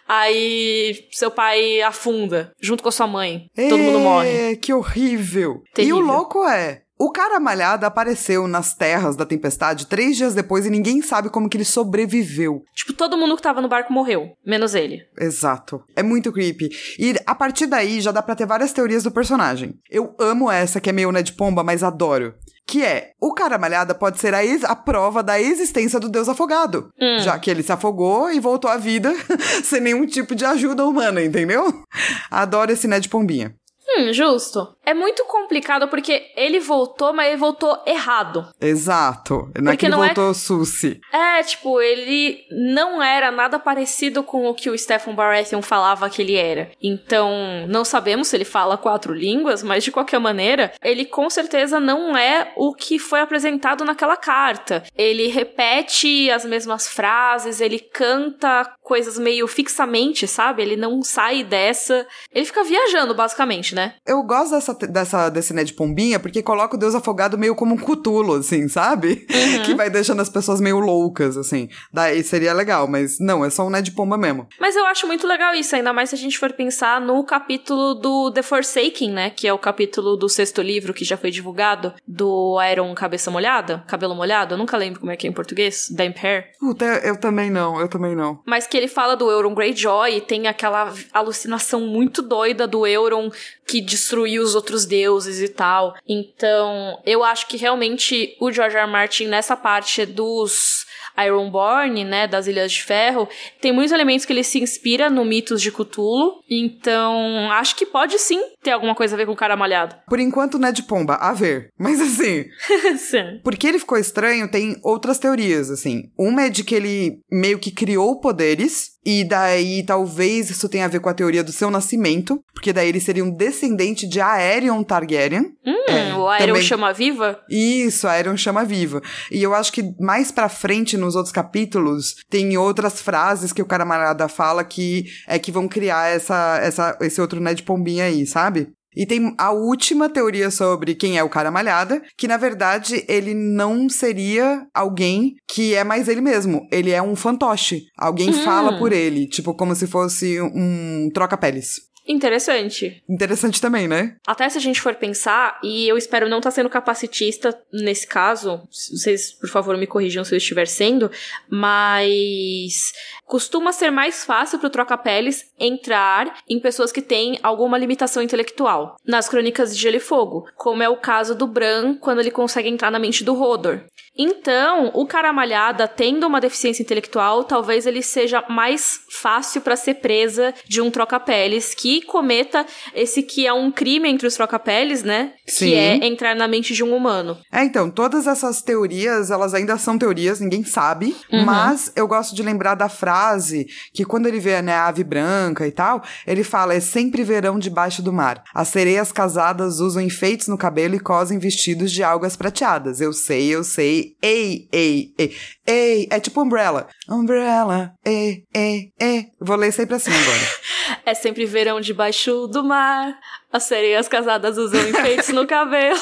[0.06, 3.46] Aí, seu pai afunda, junto com a sua mãe.
[3.54, 4.56] Todo mundo morre.
[4.56, 5.62] Que horrível.
[5.74, 5.96] Terrível.
[5.96, 10.66] E o louco é, o cara malhado apareceu nas terras da tempestade três dias depois
[10.66, 12.64] e ninguém sabe como que ele sobreviveu.
[12.74, 15.02] Tipo, todo mundo que tava no barco morreu, menos ele.
[15.18, 15.82] Exato.
[15.94, 16.68] É muito creepy.
[16.98, 19.74] E a partir daí já dá pra ter várias teorias do personagem.
[19.88, 22.34] Eu amo essa que é meio Ned Pomba, mas adoro.
[22.66, 26.90] Que é, o cara malhada pode ser a, a prova da existência do deus afogado.
[27.00, 27.18] Hum.
[27.20, 29.14] Já que ele se afogou e voltou à vida
[29.64, 31.82] sem nenhum tipo de ajuda humana, entendeu?
[32.30, 33.54] Adoro esse Ned Pombinha.
[33.88, 34.76] Hum, justo.
[34.84, 38.48] É muito complicado porque ele voltou, mas ele voltou errado.
[38.60, 39.50] Exato.
[39.56, 40.34] Não porque é que ele é voltou é...
[40.34, 41.00] Susi.
[41.12, 46.22] É, tipo, ele não era nada parecido com o que o Stephen Baratheon falava que
[46.22, 46.70] ele era.
[46.82, 51.80] Então, não sabemos se ele fala quatro línguas, mas de qualquer maneira, ele com certeza
[51.80, 54.82] não é o que foi apresentado naquela carta.
[54.96, 60.62] Ele repete as mesmas frases, ele canta coisas meio fixamente, sabe?
[60.62, 62.06] Ele não sai dessa.
[62.32, 63.94] Ele fica viajando, basicamente, né?
[64.04, 67.78] Eu gosto dessa, dessa, desse Ned Pombinha porque coloca o Deus Afogado meio como um
[67.78, 69.26] cutulo, assim, sabe?
[69.30, 69.62] Uhum.
[69.62, 71.68] Que vai deixando as pessoas meio loucas, assim.
[71.92, 74.48] Daí seria legal, mas não, é só um Ned Pomba mesmo.
[74.58, 77.94] Mas eu acho muito legal isso, ainda mais se a gente for pensar no capítulo
[77.94, 79.30] do The Forsaken, né?
[79.30, 83.84] Que é o capítulo do sexto livro que já foi divulgado, do Iron Cabeça Molhada,
[83.86, 86.50] Cabelo Molhado, eu nunca lembro como é que é em português, Damp Hair.
[86.58, 88.40] Puta, eu também não, eu também não.
[88.44, 93.30] Mas que ele fala do Euron Greyjoy e tem aquela alucinação muito doida do Euron
[93.68, 95.94] que destruiu os outros deuses e tal.
[96.08, 98.84] Então, eu acho que realmente o George R.
[98.84, 98.90] R.
[98.90, 100.86] Martin nessa parte dos
[101.22, 103.28] Ironborn, né, das Ilhas de Ferro,
[103.60, 106.40] tem muitos elementos que ele se inspira no mitos de Cthulhu.
[106.48, 109.96] Então, acho que pode sim ter alguma coisa a ver com o cara malhado.
[110.08, 111.70] Por enquanto, né, de pomba, a ver.
[111.78, 112.44] Mas assim.
[112.96, 113.40] sim.
[113.42, 116.04] Porque ele ficou estranho, tem outras teorias, assim.
[116.16, 120.88] Uma é de que ele meio que criou poderes e daí, talvez isso tenha a
[120.88, 124.82] ver com a teoria do seu nascimento, porque daí ele seria um descendente de Aerion
[124.82, 125.52] Targaryen.
[125.64, 126.62] Hum, é, o Aerion também...
[126.62, 127.40] chama viva?
[127.48, 129.00] Isso, Aerion chama viva.
[129.30, 133.66] E eu acho que mais pra frente, nos outros capítulos, tem outras frases que o
[133.66, 138.68] Caramarada fala que é que vão criar essa, essa, esse outro Ned Pombinha aí, sabe?
[138.96, 143.34] E tem a última teoria sobre quem é o cara malhada, que na verdade ele
[143.34, 146.66] não seria alguém que é mais ele mesmo.
[146.72, 147.82] Ele é um fantoche.
[147.96, 148.44] Alguém hum.
[148.44, 151.87] fala por ele, tipo como se fosse um troca-peles.
[152.08, 153.02] Interessante.
[153.06, 154.16] Interessante também, né?
[154.26, 158.06] Até se a gente for pensar, e eu espero não estar tá sendo capacitista nesse
[158.06, 161.10] caso, vocês, por favor, me corrijam se eu estiver sendo,
[161.50, 162.92] mas
[163.26, 168.96] costuma ser mais fácil para o troca-peles entrar em pessoas que têm alguma limitação intelectual.
[169.06, 172.68] Nas crônicas de Gelo e Fogo, como é o caso do Bran quando ele consegue
[172.68, 173.82] entrar na mente do Rodor.
[174.18, 179.94] Então, o cara malhada, tendo uma deficiência intelectual, talvez ele seja mais fácil para ser
[179.94, 185.34] presa de um troca-peles que cometa esse que é um crime entre os troca-peles, né?
[185.46, 185.66] Sim.
[185.66, 187.38] Que é entrar na mente de um humano.
[187.52, 191.44] É, então, todas essas teorias, elas ainda são teorias, ninguém sabe, uhum.
[191.44, 195.64] mas eu gosto de lembrar da frase que quando ele vê né, a ave branca
[195.64, 198.42] e tal, ele fala: é sempre verão debaixo do mar.
[198.52, 203.00] As sereias casadas usam enfeites no cabelo e cosem vestidos de algas prateadas.
[203.00, 206.08] Eu sei, eu sei ei, ei, ei, ei.
[206.10, 206.88] É tipo umbrella.
[207.08, 209.26] Umbrella, ei, ei, ei.
[209.40, 211.02] Vou ler sempre assim agora.
[211.04, 213.18] é sempre verão debaixo do mar.
[213.52, 215.98] As sereias casadas usam enfeites no cabelo.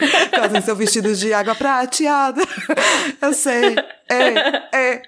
[0.34, 2.42] Fazem seu vestido de água prateada.
[3.20, 3.76] Eu sei.
[4.08, 5.02] É, é, é.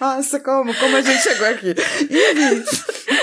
[0.00, 0.74] Nossa, como?
[0.74, 1.74] Como a gente chegou aqui?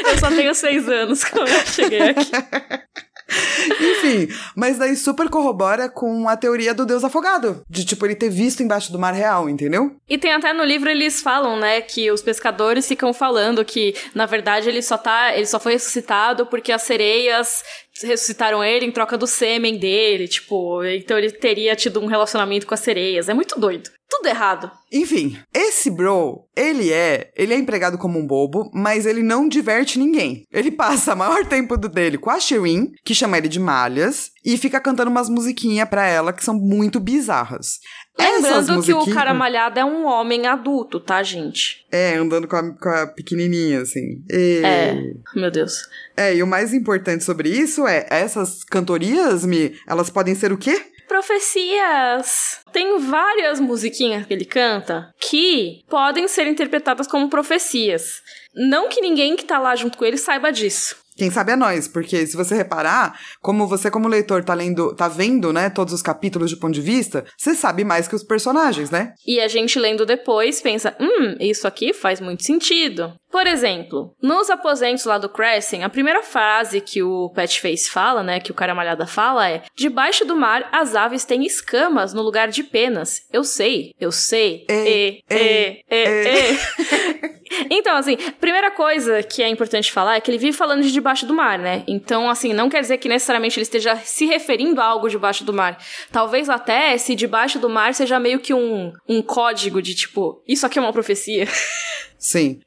[0.05, 2.31] Eu só tenho seis anos quando eu cheguei aqui.
[3.79, 7.61] Enfim, mas daí super corrobora com a teoria do deus afogado.
[7.69, 9.95] De, tipo, ele ter visto embaixo do mar real, entendeu?
[10.07, 14.25] E tem até no livro eles falam, né, que os pescadores ficam falando que, na
[14.25, 15.35] verdade, ele só tá.
[15.35, 17.63] Ele só foi ressuscitado porque as sereias
[18.01, 22.73] ressuscitaram ele em troca do sêmen dele, tipo, então ele teria tido um relacionamento com
[22.73, 23.27] as sereias.
[23.27, 23.89] É muito doido.
[24.09, 24.71] Tudo errado.
[24.91, 29.99] Enfim, Esse bro, ele é, ele é empregado como um bobo, mas ele não diverte
[29.99, 30.47] ninguém.
[30.51, 34.31] Ele passa o maior tempo do dele com a Shirin, que chama ele de malhas,
[34.43, 37.79] e fica cantando umas musiquinhas pra ela que são muito bizarras.
[38.17, 41.85] Lembrando que o cara malhado é um homem adulto, tá, gente?
[41.91, 44.23] É, andando com a, com a pequenininha, assim.
[44.29, 44.61] E...
[44.63, 45.87] É, meu Deus.
[46.17, 50.57] É, e o mais importante sobre isso é, essas cantorias, me, elas podem ser o
[50.57, 50.81] quê?
[51.09, 52.59] Profecias!
[52.71, 58.21] Tem várias musiquinhas que ele canta que podem ser interpretadas como profecias.
[58.53, 60.95] Não que ninguém que tá lá junto com ele saiba disso.
[61.17, 65.09] Quem sabe é nós, porque se você reparar, como você como leitor tá lendo, tá
[65.09, 68.89] vendo, né, todos os capítulos de ponto de vista, você sabe mais que os personagens,
[68.89, 69.13] né?
[69.27, 73.13] E a gente lendo depois pensa, hum, isso aqui faz muito sentido.
[73.31, 78.39] Por exemplo, nos aposentos lá do Crescent, a primeira frase que o Patchface fala, né,
[78.39, 82.47] que o cara malhada fala é: Debaixo do mar, as aves têm escamas no lugar
[82.47, 83.21] de penas.
[83.31, 84.65] Eu sei, eu sei.
[84.69, 90.37] E, e, e, e, Então, assim, primeira coisa que é importante falar é que ele
[90.37, 91.83] vive falando de debaixo do mar, né?
[91.87, 95.53] Então, assim, não quer dizer que necessariamente ele esteja se referindo a algo debaixo do
[95.53, 95.77] mar.
[96.11, 100.65] Talvez até se debaixo do mar seja meio que um, um código de tipo, isso
[100.65, 101.47] aqui é uma profecia.
[102.17, 102.59] Sim.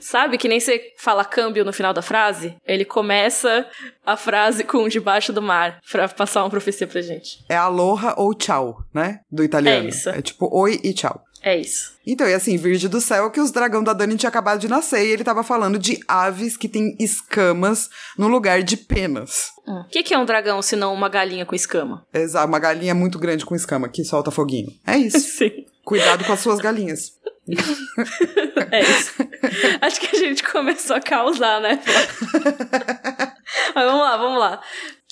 [0.00, 2.54] Sabe que nem você fala câmbio no final da frase?
[2.66, 3.66] Ele começa
[4.04, 7.44] a frase com debaixo do mar pra passar uma profecia pra gente.
[7.48, 9.20] É aloha ou tchau, né?
[9.30, 9.86] Do italiano.
[9.86, 10.08] É isso.
[10.08, 11.22] É tipo oi e tchau.
[11.42, 11.92] É isso.
[12.06, 15.04] Então, e assim, Virgem do Céu, que os dragão da Dani tinha acabado de nascer
[15.04, 19.50] e ele tava falando de aves que têm escamas no lugar de penas.
[19.66, 19.84] O hum.
[19.90, 22.06] que, que é um dragão se não uma galinha com escama?
[22.14, 24.68] Exato, uma galinha muito grande com escama que solta foguinho.
[24.86, 25.18] É isso.
[25.36, 25.66] Sim.
[25.84, 27.12] Cuidado com as suas galinhas.
[28.70, 29.14] é isso.
[29.80, 31.80] Acho que a gente começou a causar, né?
[33.74, 34.60] Mas vamos lá, vamos lá.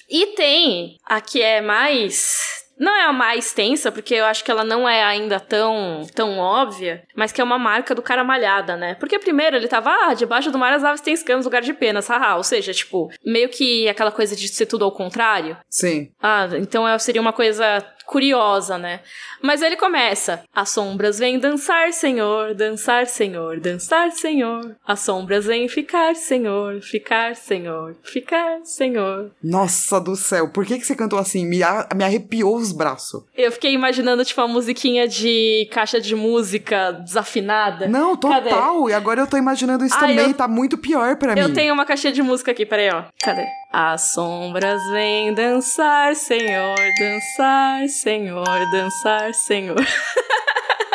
[0.09, 4.51] E tem a que é mais não é a mais tensa, porque eu acho que
[4.51, 8.75] ela não é ainda tão, tão óbvia, mas que é uma marca do cara malhada,
[8.75, 8.95] né?
[8.95, 11.75] Porque primeiro ele tava, ah, debaixo do mar as aves têm escamas no lugar de
[11.75, 12.37] penas, haha.
[12.37, 15.59] Ou seja, tipo, meio que aquela coisa de ser tudo ao contrário.
[15.69, 16.11] Sim.
[16.23, 19.01] Ah, então seria uma coisa curiosa, né?
[19.41, 24.77] Mas ele começa: As sombras vêm dançar, Senhor, dançar, Senhor, dançar, Senhor.
[24.85, 29.31] As sombras vêm ficar, Senhor, ficar, Senhor, ficar, Senhor.
[29.43, 31.47] Nossa do céu, por que, que você cantou assim?
[31.47, 31.61] Me,
[31.95, 33.23] me arrepiou os braços.
[33.37, 37.87] Eu fiquei imaginando, tipo, uma musiquinha de caixa de música desafinada.
[37.87, 38.43] Não, total.
[38.43, 38.91] Cadê?
[38.91, 40.19] E agora eu tô imaginando isso ah, também.
[40.19, 40.35] Eu...
[40.35, 41.41] Tá muito pior pra mim.
[41.41, 43.05] Eu tenho uma caixinha de música aqui, peraí, ó.
[43.23, 43.47] Cadê?
[43.73, 49.79] As sombras vêm dançar, Senhor, dançar, Senhor, dançar, Senhor.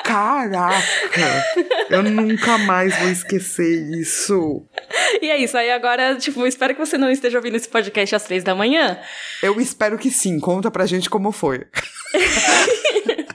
[0.03, 1.45] Caraca!
[1.89, 4.67] Eu nunca mais vou esquecer isso.
[5.21, 5.57] E é isso.
[5.57, 8.99] Aí agora, tipo, espero que você não esteja ouvindo esse podcast às três da manhã.
[9.41, 10.37] Eu espero que sim.
[10.39, 11.65] Conta pra gente como foi.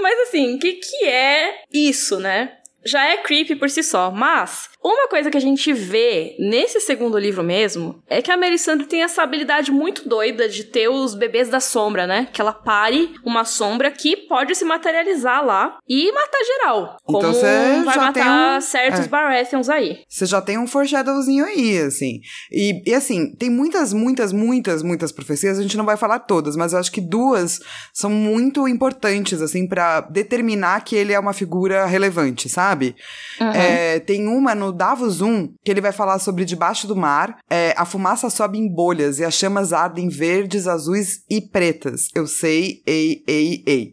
[0.00, 2.58] Mas assim, o que, que é isso, né?
[2.86, 7.18] Já é creepy por si só, mas uma coisa que a gente vê nesse segundo
[7.18, 11.48] livro mesmo é que a Melisandre tem essa habilidade muito doida de ter os bebês
[11.48, 12.28] da sombra, né?
[12.30, 16.96] Que ela pare uma sombra que pode se materializar lá e matar geral.
[17.08, 18.60] Então como vai matar um...
[18.60, 19.08] certos é.
[19.08, 20.00] Baratheons aí.
[20.06, 22.20] Você já tem um foreshadowzinho aí, assim.
[22.52, 25.58] E, e assim, tem muitas, muitas, muitas, muitas profecias.
[25.58, 27.58] A gente não vai falar todas, mas eu acho que duas
[27.92, 32.73] são muito importantes, assim, para determinar que ele é uma figura relevante, sabe?
[32.74, 33.50] Uhum.
[33.50, 37.74] É, tem uma no Davos 1, que ele vai falar sobre debaixo do mar, é,
[37.76, 42.08] a fumaça sobe em bolhas e as chamas ardem verdes, azuis e pretas.
[42.14, 43.92] Eu sei, ei, ei, ei.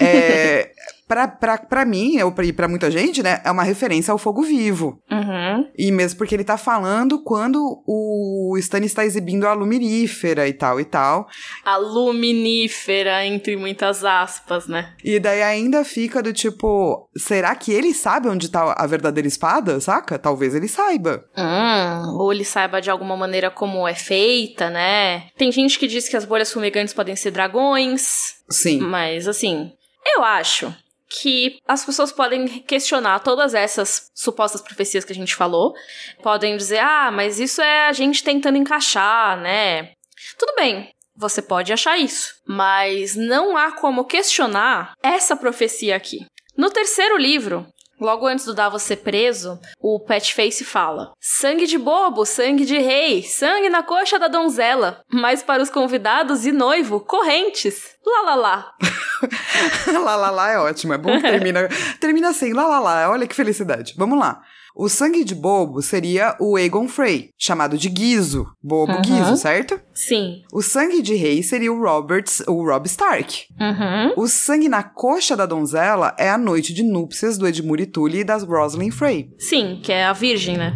[0.00, 0.70] É,
[1.68, 4.98] pra mim, e pra muita gente, né, é uma referência ao fogo vivo.
[5.10, 5.68] Uhum.
[5.76, 10.80] E mesmo porque ele tá falando quando o Stannis está exibindo a luminífera e tal
[10.80, 11.26] e tal.
[11.64, 14.94] A luminífera, entre muitas aspas, né?
[15.04, 19.80] E daí ainda fica do tipo, será que ele sabe onde tá a verdadeira espada,
[19.80, 20.18] saca?
[20.18, 21.24] Talvez ele saiba.
[21.36, 25.28] Hum, ou ele saiba de alguma maneira como é feita, né?
[25.36, 28.34] Tem gente que diz que as bolhas fumegantes podem ser dragões.
[28.50, 28.80] Sim.
[28.80, 29.72] Mas, assim,
[30.14, 30.74] eu acho
[31.20, 35.74] que as pessoas podem questionar todas essas supostas profecias que a gente falou.
[36.22, 39.92] Podem dizer, ah, mas isso é a gente tentando encaixar, né?
[40.38, 46.26] Tudo bem, você pode achar isso, mas não há como questionar essa profecia aqui.
[46.56, 47.66] No terceiro livro,
[48.02, 53.22] Logo antes do Davos ser preso, o Patchface fala: Sangue de bobo, sangue de rei,
[53.22, 57.94] sangue na coxa da donzela, mas para os convidados e noivo, correntes.
[58.04, 58.72] Lá lá lá.
[60.02, 61.68] lá lá lá é ótimo, é bom que termina,
[62.00, 63.94] termina assim, lá lá lá, olha que felicidade.
[63.96, 64.42] Vamos lá.
[64.74, 68.46] O sangue de bobo seria o Aegon Frey, chamado de Guizo.
[68.62, 69.02] Bobo Uhum.
[69.02, 69.78] Guizo, certo?
[69.94, 70.42] Sim.
[70.52, 73.44] O sangue de rei seria o Roberts, o Rob Stark.
[73.60, 74.22] Uhum.
[74.22, 78.24] O sangue na coxa da donzela é a noite de núpcias do Edmure Tully e
[78.24, 79.30] das Roslyn Frey.
[79.38, 80.74] Sim, que é a virgem, né?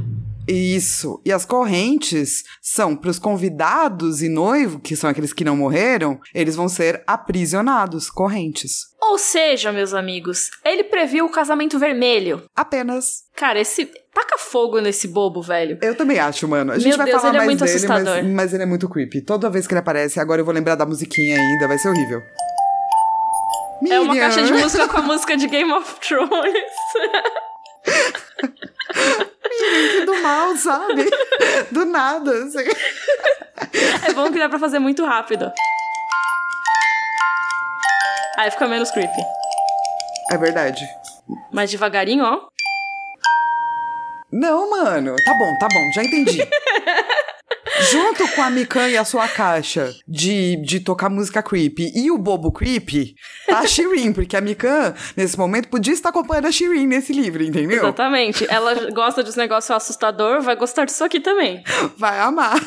[0.49, 1.21] Isso.
[1.25, 6.21] E as correntes são para os convidados e noivo, que são aqueles que não morreram,
[6.35, 8.87] eles vão ser aprisionados, correntes.
[9.03, 12.45] Ou seja, meus amigos, ele previu o casamento vermelho.
[12.55, 13.25] Apenas.
[13.35, 13.87] Cara, esse.
[14.15, 15.79] Taca fogo nesse bobo, velho.
[15.83, 16.73] Eu também acho, mano.
[16.73, 18.15] A gente Meu vai Deus, falar ele é mais muito dele, assustador.
[18.25, 19.21] mas, mas ele é muito creepy.
[19.21, 22.21] Toda vez que ele aparece, agora eu vou lembrar da musiquinha ainda, vai ser horrível.
[23.89, 24.31] É uma Miriam.
[24.31, 26.31] caixa de música com a música de Game of Thrones.
[29.59, 31.09] Que do mal, sabe?
[31.73, 32.31] Do nada.
[32.45, 32.65] assim.
[34.09, 35.51] É bom que dá pra fazer muito rápido.
[38.39, 39.23] Aí fica menos creepy.
[40.31, 40.87] É verdade.
[41.51, 42.41] Mais devagarinho, ó.
[44.33, 45.17] Não, mano.
[45.25, 46.39] Tá bom, tá bom, já entendi.
[47.91, 52.19] Junto com a Mikan e a sua caixa de, de tocar música creepy e o
[52.19, 53.15] bobo creepy,
[53.47, 57.43] tá a Shirin, porque a Mikan, nesse momento, podia estar acompanhando a Shirin nesse livro,
[57.43, 57.79] entendeu?
[57.79, 58.47] Exatamente.
[58.49, 61.63] Ela gosta desse negócio assustador, vai gostar disso aqui também.
[61.97, 62.61] Vai amar.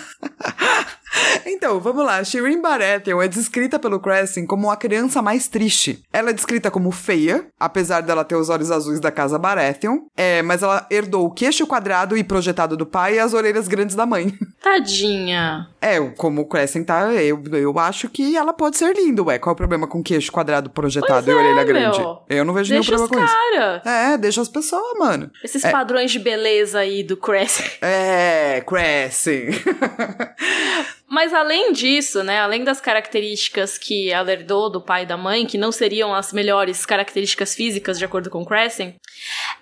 [1.45, 2.23] Então, vamos lá.
[2.23, 6.03] Shirin Baratheon é descrita pelo Crescent como uma criança mais triste.
[6.11, 10.41] Ela é descrita como feia, apesar dela ter os olhos azuis da casa Baratheon, é,
[10.41, 14.05] mas ela herdou o queixo quadrado e projetado do pai e as orelhas grandes da
[14.05, 14.33] mãe.
[14.61, 15.67] Tadinha.
[15.81, 19.39] É, como o Crescent tá, eu, eu acho que ela pode ser linda, ué.
[19.39, 21.99] Qual é o problema com queixo quadrado projetado Pois e orelha é, grande?
[21.99, 22.19] meu.
[22.29, 23.51] Eu não vejo Deixa nenhum os problema com isso.
[23.83, 24.13] cara.
[24.13, 25.31] É, deixa as pessoas, mano.
[25.43, 27.71] Esses padrões de beleza aí do Crescent.
[27.81, 29.55] É, Crescent.
[31.09, 35.45] Mas além disso, né, além das características que ela herdou do pai e da mãe,
[35.45, 38.95] que não seriam as melhores características físicas de acordo com Crescent,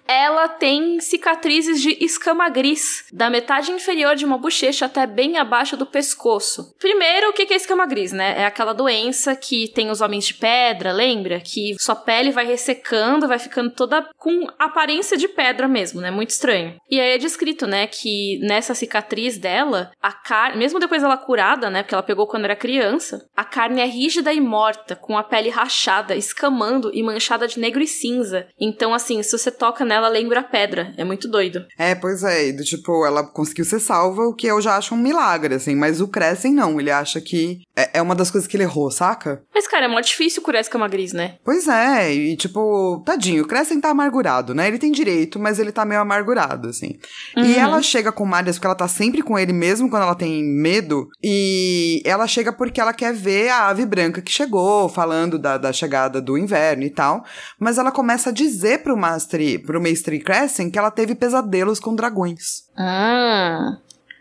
[0.07, 5.75] ela tem cicatrizes de escama gris, da metade inferior de uma bochecha até bem abaixo
[5.75, 6.73] do pescoço.
[6.79, 8.41] Primeiro, o que é escama gris, né?
[8.41, 11.39] É aquela doença que tem os homens de pedra, lembra?
[11.39, 16.09] Que sua pele vai ressecando, vai ficando toda com aparência de pedra mesmo, né?
[16.09, 16.75] Muito estranho.
[16.89, 21.69] E aí é descrito, né, que nessa cicatriz dela, a carne, mesmo depois dela curada,
[21.69, 25.23] né, porque ela pegou quando era criança, a carne é rígida e morta, com a
[25.23, 28.47] pele rachada, escamando e manchada de negro e cinza.
[28.59, 30.91] Então, assim, se você toca nela, lembra pedra.
[30.97, 31.63] É muito doido.
[31.77, 34.95] É, pois é, e do tipo, ela conseguiu ser salva, o que eu já acho
[34.95, 38.47] um milagre, assim, mas o Crescent não, ele acha que é, é uma das coisas
[38.47, 39.43] que ele errou, saca?
[39.53, 41.35] Mas, cara, é mó difícil curar escama gris, né?
[41.45, 44.67] Pois é, e tipo, tadinho, o Crescent tá amargurado, né?
[44.67, 46.97] Ele tem direito, mas ele tá meio amargurado, assim.
[47.35, 47.59] E Uhum.
[47.59, 51.07] ela chega com Marias porque ela tá sempre com ele, mesmo quando ela tem medo,
[51.29, 55.73] e ela chega porque ela quer ver a ave branca que chegou, falando da, da
[55.73, 57.25] chegada do inverno e tal,
[57.59, 61.93] mas ela começa a dizer pro Master, pro Mestre Crescent que ela teve pesadelos com
[61.93, 62.63] dragões.
[62.77, 63.77] Ah.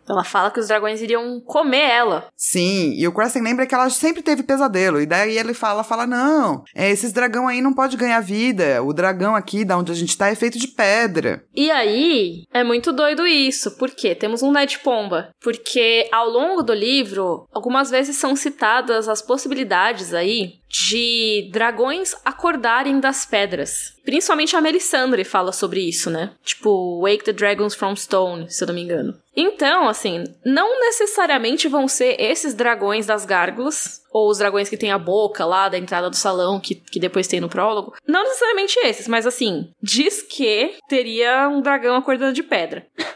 [0.08, 2.26] Ela fala que os dragões iriam comer ela.
[2.36, 5.00] Sim, e o Crescent lembra que ela sempre teve pesadelo.
[5.00, 8.82] E daí ele fala, fala, não, é, esses dragão aí não pode ganhar vida.
[8.82, 11.44] O dragão aqui, da onde a gente tá, é feito de pedra.
[11.54, 13.76] E aí, é muito doido isso.
[13.76, 14.14] Por quê?
[14.14, 15.30] Temos um Ned Pomba.
[15.40, 23.00] Porque ao longo do livro, algumas vezes são citadas as possibilidades aí de dragões acordarem
[23.00, 23.94] das pedras.
[24.04, 26.32] Principalmente a Melisandre fala sobre isso, né?
[26.44, 29.16] Tipo, Wake the Dragons from Stone, se eu não me engano.
[29.34, 34.90] Então, assim, não necessariamente vão ser esses dragões das gárgulas, ou os dragões que tem
[34.90, 37.94] a boca lá da entrada do salão, que, que depois tem no prólogo.
[38.06, 42.86] Não necessariamente esses, mas assim, diz que teria um dragão acordando de pedra.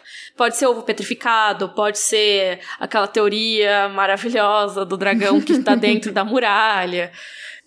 [0.40, 6.24] Pode ser ovo petrificado, pode ser aquela teoria maravilhosa do dragão que tá dentro da
[6.24, 7.12] muralha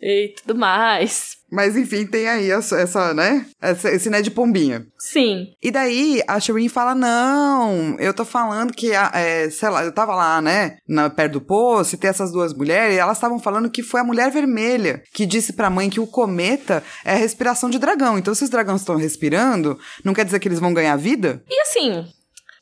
[0.01, 1.37] e tudo mais.
[1.51, 3.45] Mas enfim, tem aí essa, essa né?
[3.61, 4.87] Essa, esse Ned Pombinha.
[4.97, 5.49] Sim.
[5.61, 9.91] E daí a Shireen fala: Não, eu tô falando que, a- é, sei lá, eu
[9.93, 13.37] tava lá, né, na, perto do poço, e tem essas duas mulheres, e elas estavam
[13.37, 17.17] falando que foi a mulher vermelha que disse pra mãe que o cometa é a
[17.17, 18.17] respiração de dragão.
[18.17, 21.43] Então, se os dragões estão respirando, não quer dizer que eles vão ganhar vida?
[21.47, 22.03] E assim,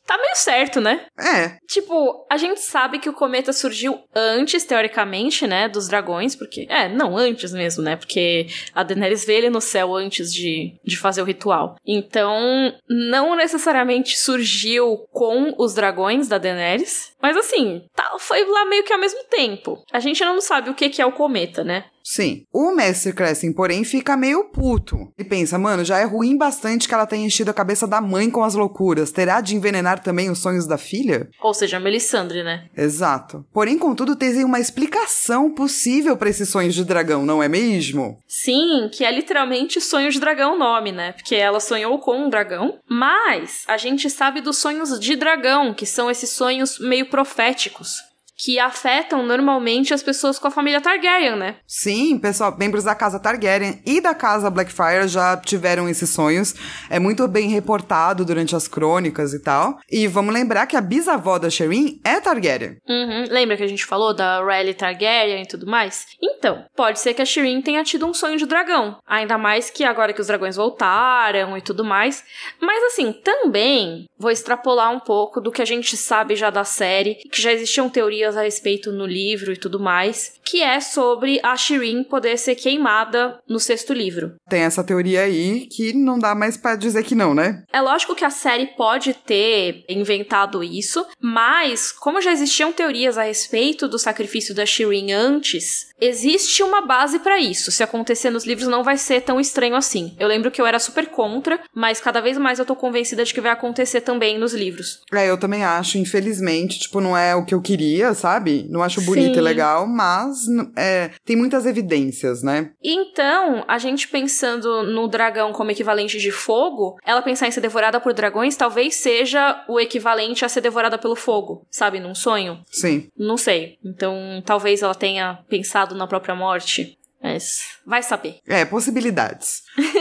[0.06, 1.06] tá meio certo, né?
[1.18, 6.66] É, Tipo, a gente sabe que o cometa surgiu antes, teoricamente, né, dos dragões, porque...
[6.68, 10.96] É, não, antes mesmo, né, porque a Daenerys vê ele no céu antes de, de
[10.98, 11.76] fazer o ritual.
[11.86, 18.84] Então, não necessariamente surgiu com os dragões da Daenerys, mas assim, tá, foi lá meio
[18.84, 19.82] que ao mesmo tempo.
[19.92, 21.84] A gente não sabe o que que é o cometa, né?
[22.02, 22.44] Sim.
[22.52, 25.12] O Mestre Crescent, porém, fica meio puto.
[25.18, 28.30] E pensa, mano, já é ruim bastante que ela tenha enchido a cabeça da mãe
[28.30, 29.12] com as loucuras.
[29.12, 31.28] Terá de envenenar também os sonhos da filha?
[31.40, 32.66] Ou seja, a Melisandre, né?
[32.76, 33.44] Exato.
[33.52, 38.18] Porém, contudo, tem uma explicação possível para esses sonhos de dragão, não é mesmo?
[38.26, 41.12] Sim, que é literalmente sonho de dragão o nome, né?
[41.12, 42.78] Porque ela sonhou com um dragão.
[42.88, 48.11] Mas a gente sabe dos sonhos de dragão, que são esses sonhos meio proféticos
[48.42, 51.56] que afetam normalmente as pessoas com a família Targaryen, né?
[51.64, 56.52] Sim, pessoal, membros da casa Targaryen e da casa Blackfire já tiveram esses sonhos.
[56.90, 59.78] É muito bem reportado durante as crônicas e tal.
[59.88, 62.78] E vamos lembrar que a bisavó da Shireen é Targaryen.
[62.88, 63.26] Uhum.
[63.30, 66.04] Lembra que a gente falou da Rhaely Targaryen e tudo mais?
[66.20, 68.98] Então, pode ser que a Shireen tenha tido um sonho de dragão.
[69.06, 72.24] Ainda mais que agora que os dragões voltaram e tudo mais.
[72.60, 77.14] Mas assim, também vou extrapolar um pouco do que a gente sabe já da série,
[77.30, 81.56] que já existiam teorias a respeito no livro e tudo mais, que é sobre a
[81.56, 84.34] Shireen poder ser queimada no sexto livro.
[84.50, 87.64] Tem essa teoria aí que não dá mais para dizer que não, né?
[87.72, 93.22] É lógico que a série pode ter inventado isso, mas como já existiam teorias a
[93.22, 97.72] respeito do sacrifício da Shireen antes, existe uma base para isso.
[97.72, 100.14] Se acontecer nos livros não vai ser tão estranho assim.
[100.20, 103.32] Eu lembro que eu era super contra, mas cada vez mais eu tô convencida de
[103.32, 105.00] que vai acontecer também nos livros.
[105.10, 108.66] É, eu também acho, infelizmente, tipo, não é o que eu queria, sabe?
[108.68, 109.38] Não acho bonito Sim.
[109.38, 110.41] e legal, mas
[110.76, 112.70] é, tem muitas evidências, né?
[112.82, 118.00] Então, a gente pensando no dragão como equivalente de fogo, ela pensar em ser devorada
[118.00, 122.00] por dragões talvez seja o equivalente a ser devorada pelo fogo, sabe?
[122.00, 122.60] Num sonho.
[122.70, 123.08] Sim.
[123.16, 123.78] Não sei.
[123.84, 126.98] Então, talvez ela tenha pensado na própria morte.
[127.22, 128.38] Mas vai saber.
[128.48, 129.62] É, possibilidades.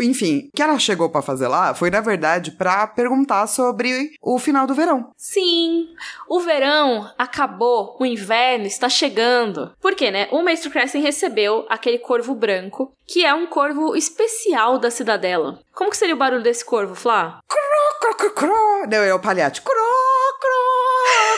[0.00, 4.38] Enfim, o que ela chegou para fazer lá foi, na verdade, para perguntar sobre o
[4.38, 5.10] final do verão.
[5.16, 5.88] Sim,
[6.28, 9.72] o verão acabou, o inverno está chegando.
[9.80, 10.28] Por quê, né?
[10.30, 15.58] O Mestre Crescent recebeu aquele corvo branco, que é um corvo especial da cidadela.
[15.74, 17.40] Como que seria o barulho desse corvo, Flá?
[17.48, 17.58] Cro,
[18.00, 18.86] cro, cro, cro.
[18.88, 19.62] Não, é o palhate.
[19.62, 20.58] Cro, cro,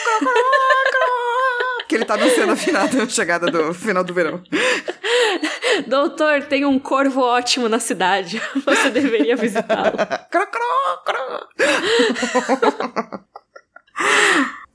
[0.05, 1.11] cro, cro, cro.
[1.91, 4.41] que ele tá anunciando a chegada do final do verão.
[5.87, 8.41] Doutor, tem um corvo ótimo na cidade.
[8.65, 9.97] Você deveria visitá-lo.
[10.31, 11.49] cro, cro, cro.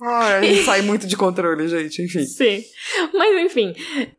[0.02, 2.26] Ai, sai muito de controle, gente, enfim.
[2.26, 2.64] Sim.
[3.14, 3.74] Mas enfim,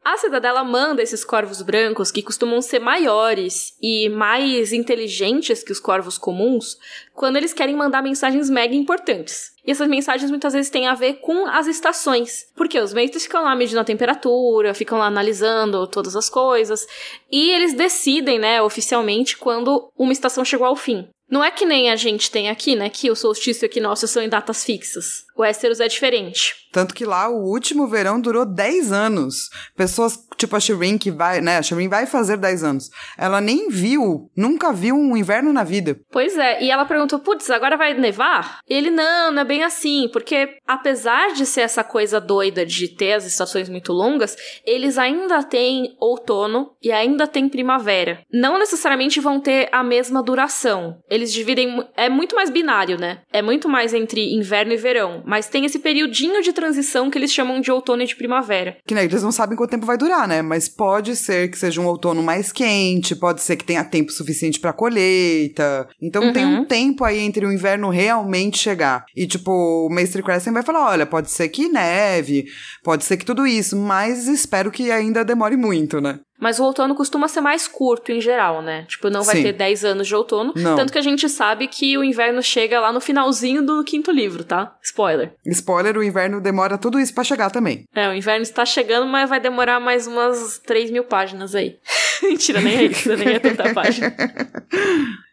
[0.05, 5.81] a cidadela manda esses corvos brancos, que costumam ser maiores e mais inteligentes que os
[5.81, 6.79] corvos comuns,
[7.15, 9.55] quando eles querem mandar mensagens mega importantes.
[9.67, 12.47] E essas mensagens muitas vezes têm a ver com as estações.
[12.55, 16.87] Porque os meios ficam lá medindo a temperatura, ficam lá analisando todas as coisas.
[17.31, 21.09] E eles decidem, né, oficialmente, quando uma estação chegou ao fim.
[21.29, 22.89] Não é que nem a gente tem aqui, né?
[22.89, 25.26] Que o solstício aqui nosso são em datas fixas.
[25.37, 26.55] O Westeros é diferente.
[26.73, 29.49] Tanto que lá o último verão durou 10 anos.
[29.75, 31.59] Pessoas, tipo a Shireen, que vai, né?
[31.59, 32.91] A Shireen vai fazer 10 anos.
[33.17, 35.99] Ela nem viu, nunca viu um inverno na vida.
[36.11, 38.61] Pois é, e ela perguntou: putz, agora vai nevar?
[38.69, 42.89] E ele, não, não é bem assim, porque apesar de ser essa coisa doida de
[42.89, 48.21] ter as estações muito longas, eles ainda têm outono e ainda têm primavera.
[48.33, 50.99] Não necessariamente vão ter a mesma duração.
[51.09, 51.87] Eles dividem.
[51.97, 53.23] É muito mais binário, né?
[53.33, 55.23] É muito mais entre inverno e verão.
[55.27, 58.77] Mas tem esse periodinho de transição que eles chamam de outono e de primavera.
[58.87, 60.41] Que né, eles não sabem quanto tempo vai durar, né?
[60.41, 64.61] Mas pode ser que seja um outono mais quente, pode ser que tenha tempo suficiente
[64.61, 65.89] para colheita.
[66.01, 66.33] Então uhum.
[66.33, 69.05] tem um tempo aí entre o inverno realmente chegar.
[69.17, 72.47] E tipo, o Mestre Crescent vai falar: olha, pode ser que neve,
[72.85, 76.21] pode ser que tudo isso, mas espero que ainda demore muito, né?
[76.39, 78.85] Mas o outono costuma ser mais curto em geral, né?
[78.89, 79.43] Tipo, não vai Sim.
[79.45, 80.53] ter 10 anos de outono.
[80.55, 80.77] Não.
[80.77, 84.45] Tanto que a gente sabe que o inverno chega lá no finalzinho do quinto livro,
[84.45, 84.77] tá?
[84.83, 85.33] Spoiler.
[85.47, 87.85] Spoiler, o inverno demora tudo isso para chegar também.
[87.95, 91.79] É, o inverno está chegando, mas vai demorar mais umas 3 mil páginas aí.
[92.23, 94.15] Mentira, nem é isso, nem é tanta página.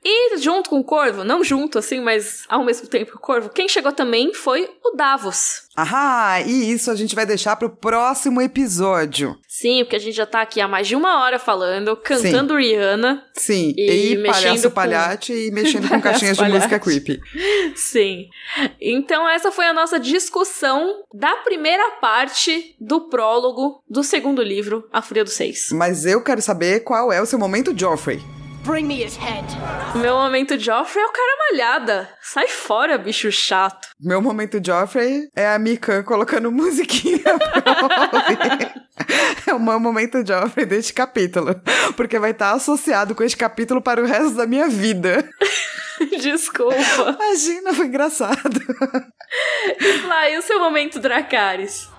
[0.03, 3.49] E junto com o Corvo, não junto assim, mas ao mesmo tempo que o Corvo,
[3.49, 5.62] quem chegou também foi o Davos.
[5.75, 9.37] Ah, e isso a gente vai deixar pro próximo episódio.
[9.47, 12.59] Sim, porque a gente já tá aqui há mais de uma hora falando, cantando Sim.
[12.59, 13.23] Rihanna.
[13.33, 14.75] Sim, e, e palhaço com...
[14.75, 17.19] palhate e mexendo com caixinhas de música creepy.
[17.75, 18.27] Sim.
[18.79, 25.01] Então essa foi a nossa discussão da primeira parte do prólogo do segundo livro, A
[25.01, 25.69] Fúria dos Seis.
[25.71, 28.42] Mas eu quero saber qual é o seu momento Joffrey.
[28.63, 29.45] Bring me his head.
[29.95, 32.09] Meu momento Joffrey é o cara malhada.
[32.21, 33.89] Sai fora, bicho chato.
[33.99, 38.73] Meu momento Joffrey é a Mika colocando musiquinha pra
[39.45, 41.59] É o meu momento Joffrey deste capítulo.
[41.97, 45.29] Porque vai estar associado com este capítulo para o resto da minha vida.
[46.21, 46.75] Desculpa.
[47.19, 48.61] Imagina, foi engraçado.
[49.77, 51.89] E Fly, o seu momento Dracarys?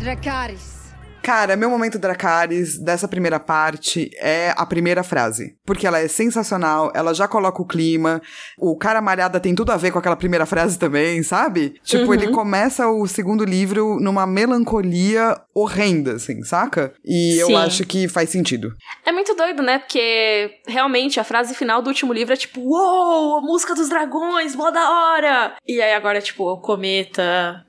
[0.00, 0.81] Dracarys.
[1.22, 5.56] Cara, meu momento Dracarys dessa primeira parte é a primeira frase.
[5.64, 8.20] Porque ela é sensacional, ela já coloca o clima.
[8.58, 11.74] O cara malhada tem tudo a ver com aquela primeira frase também, sabe?
[11.84, 12.14] Tipo, Uhum.
[12.14, 16.92] ele começa o segundo livro numa melancolia horrenda, assim, saca?
[17.04, 17.56] E eu Sim.
[17.56, 18.74] acho que faz sentido.
[19.06, 19.78] É muito doido, né?
[19.78, 24.56] Porque realmente a frase final do último livro é tipo, uou, a música dos dragões,
[24.56, 25.54] mó da hora!
[25.66, 27.64] E aí agora é tipo, o cometa.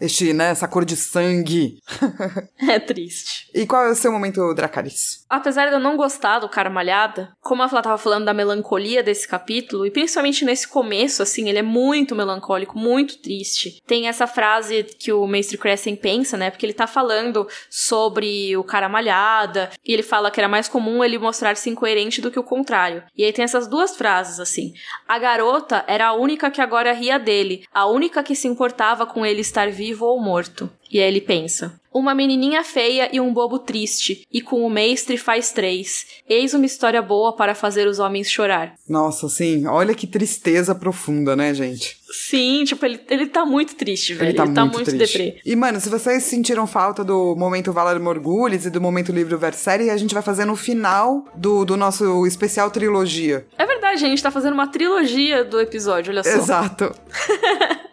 [0.00, 1.78] Este, né, essa cor de sangue.
[2.68, 3.48] É triste.
[3.54, 5.24] E qual é o seu momento Dracarys?
[5.28, 9.02] Apesar de eu não gostar do cara malhada, como a Flá tava falando da melancolia
[9.02, 13.80] desse capítulo, e principalmente nesse começo, assim, ele é muito melancólico, muito triste.
[13.86, 16.50] Tem essa frase que o Mestre Crescent pensa, né?
[16.50, 21.02] Porque ele tá falando sobre o cara malhada, e ele fala que era mais comum
[21.02, 23.02] ele mostrar-se incoerente do que o contrário.
[23.16, 24.72] E aí tem essas duas frases, assim.
[25.08, 29.24] A garota era a única que agora ria dele, a única que se importava com
[29.24, 30.70] ele estar vivo ou morto.
[30.90, 35.16] E aí ele pensa: Uma menininha feia e um bobo triste, e com o mestre
[35.16, 36.06] faz três.
[36.28, 38.74] Eis uma história boa para fazer os homens chorar.
[38.88, 41.98] Nossa, assim, olha que tristeza profunda, né, gente?
[42.12, 44.30] Sim, tipo, ele, ele tá muito triste, velho.
[44.30, 45.18] Ele tá muito, triste.
[45.18, 45.40] deprê.
[45.44, 49.90] E, mano, se vocês sentiram falta do momento Valar Morgulhos e do momento livro Versérie,
[49.90, 53.46] a gente vai fazer no final do, do nosso especial trilogia.
[53.58, 56.30] É verdade, a gente tá fazendo uma trilogia do episódio, olha só.
[56.30, 56.94] Exato.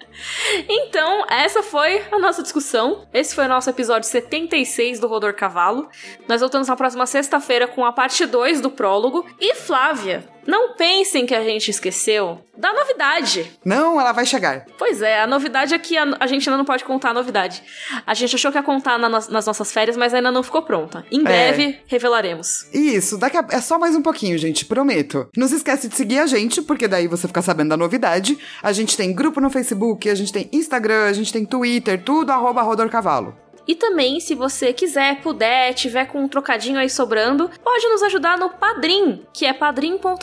[0.68, 3.08] Então, essa foi a nossa discussão.
[3.14, 5.90] Esse foi o nosso episódio 76 do Rodor Cavalo.
[6.28, 9.26] Nós voltamos na próxima sexta-feira com a parte 2 do prólogo.
[9.40, 13.52] E Flávia, não pensem que a gente esqueceu da novidade.
[13.64, 14.66] Não, ela vai chegar.
[14.80, 17.62] Pois é, a novidade é que a, a gente ainda não pode contar a novidade.
[18.06, 20.62] A gente achou que ia contar na no- nas nossas férias, mas ainda não ficou
[20.64, 21.06] pronta.
[21.12, 22.66] Em breve, revelaremos.
[22.74, 25.30] Isso, daqui a, é só mais um pouquinho, gente, prometo.
[25.38, 28.38] Não se esquece de seguir a gente, porque daí você fica sabendo da novidade.
[28.64, 32.32] A gente tem grupo no Facebook, a gente tem Instagram, a gente tem Twitter, tudo
[32.32, 33.36] arroba Rodor Cavalo.
[33.68, 38.38] E também, se você quiser, puder, tiver com um trocadinho aí sobrando, pode nos ajudar
[38.38, 40.22] no Padrim, que é padrim.com.br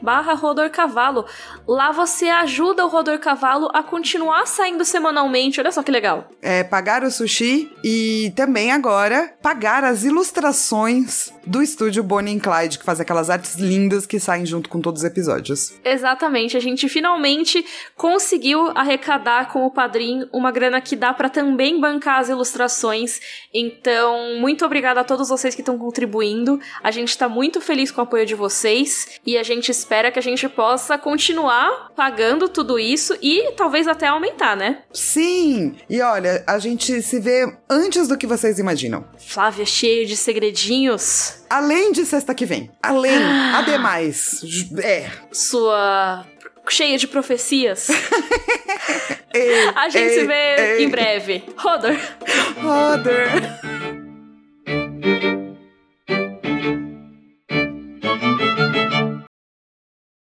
[0.00, 1.26] barra Rodor Cavalo.
[1.68, 5.60] Lá você ajuda o Rodor Cavalo a continuar saindo semanalmente.
[5.60, 6.30] Olha só que legal.
[6.40, 12.84] É pagar o sushi e também agora pagar as ilustrações do estúdio Bonnie Clyde, que
[12.84, 15.74] faz aquelas artes lindas que saem junto com todos os episódios.
[15.84, 17.64] Exatamente, a gente finalmente
[17.96, 23.20] conseguiu arrecadar com o Padrim uma grana que dá pra também bancar as ilustrações.
[23.52, 26.58] Então, muito obrigada a todos vocês que estão contribuindo.
[26.82, 30.18] A gente tá muito feliz com o apoio de vocês e a gente espera que
[30.18, 34.82] a gente possa continuar pagando tudo isso e talvez até aumentar, né?
[34.92, 35.76] Sim!
[35.88, 39.04] E olha, a gente se vê antes do que vocês imaginam.
[39.18, 41.42] Flávia, cheio de segredinhos.
[41.50, 42.70] Além de sexta que vem.
[42.82, 43.22] Além,
[43.54, 44.40] ademais.
[44.42, 45.10] Ju- É.
[45.30, 46.24] Sua
[46.68, 47.88] cheia de profecias.
[49.34, 50.84] ei, a gente ei, se vê ei.
[50.84, 51.44] em breve.
[51.56, 51.96] Rodor!
[52.60, 53.82] Rodor!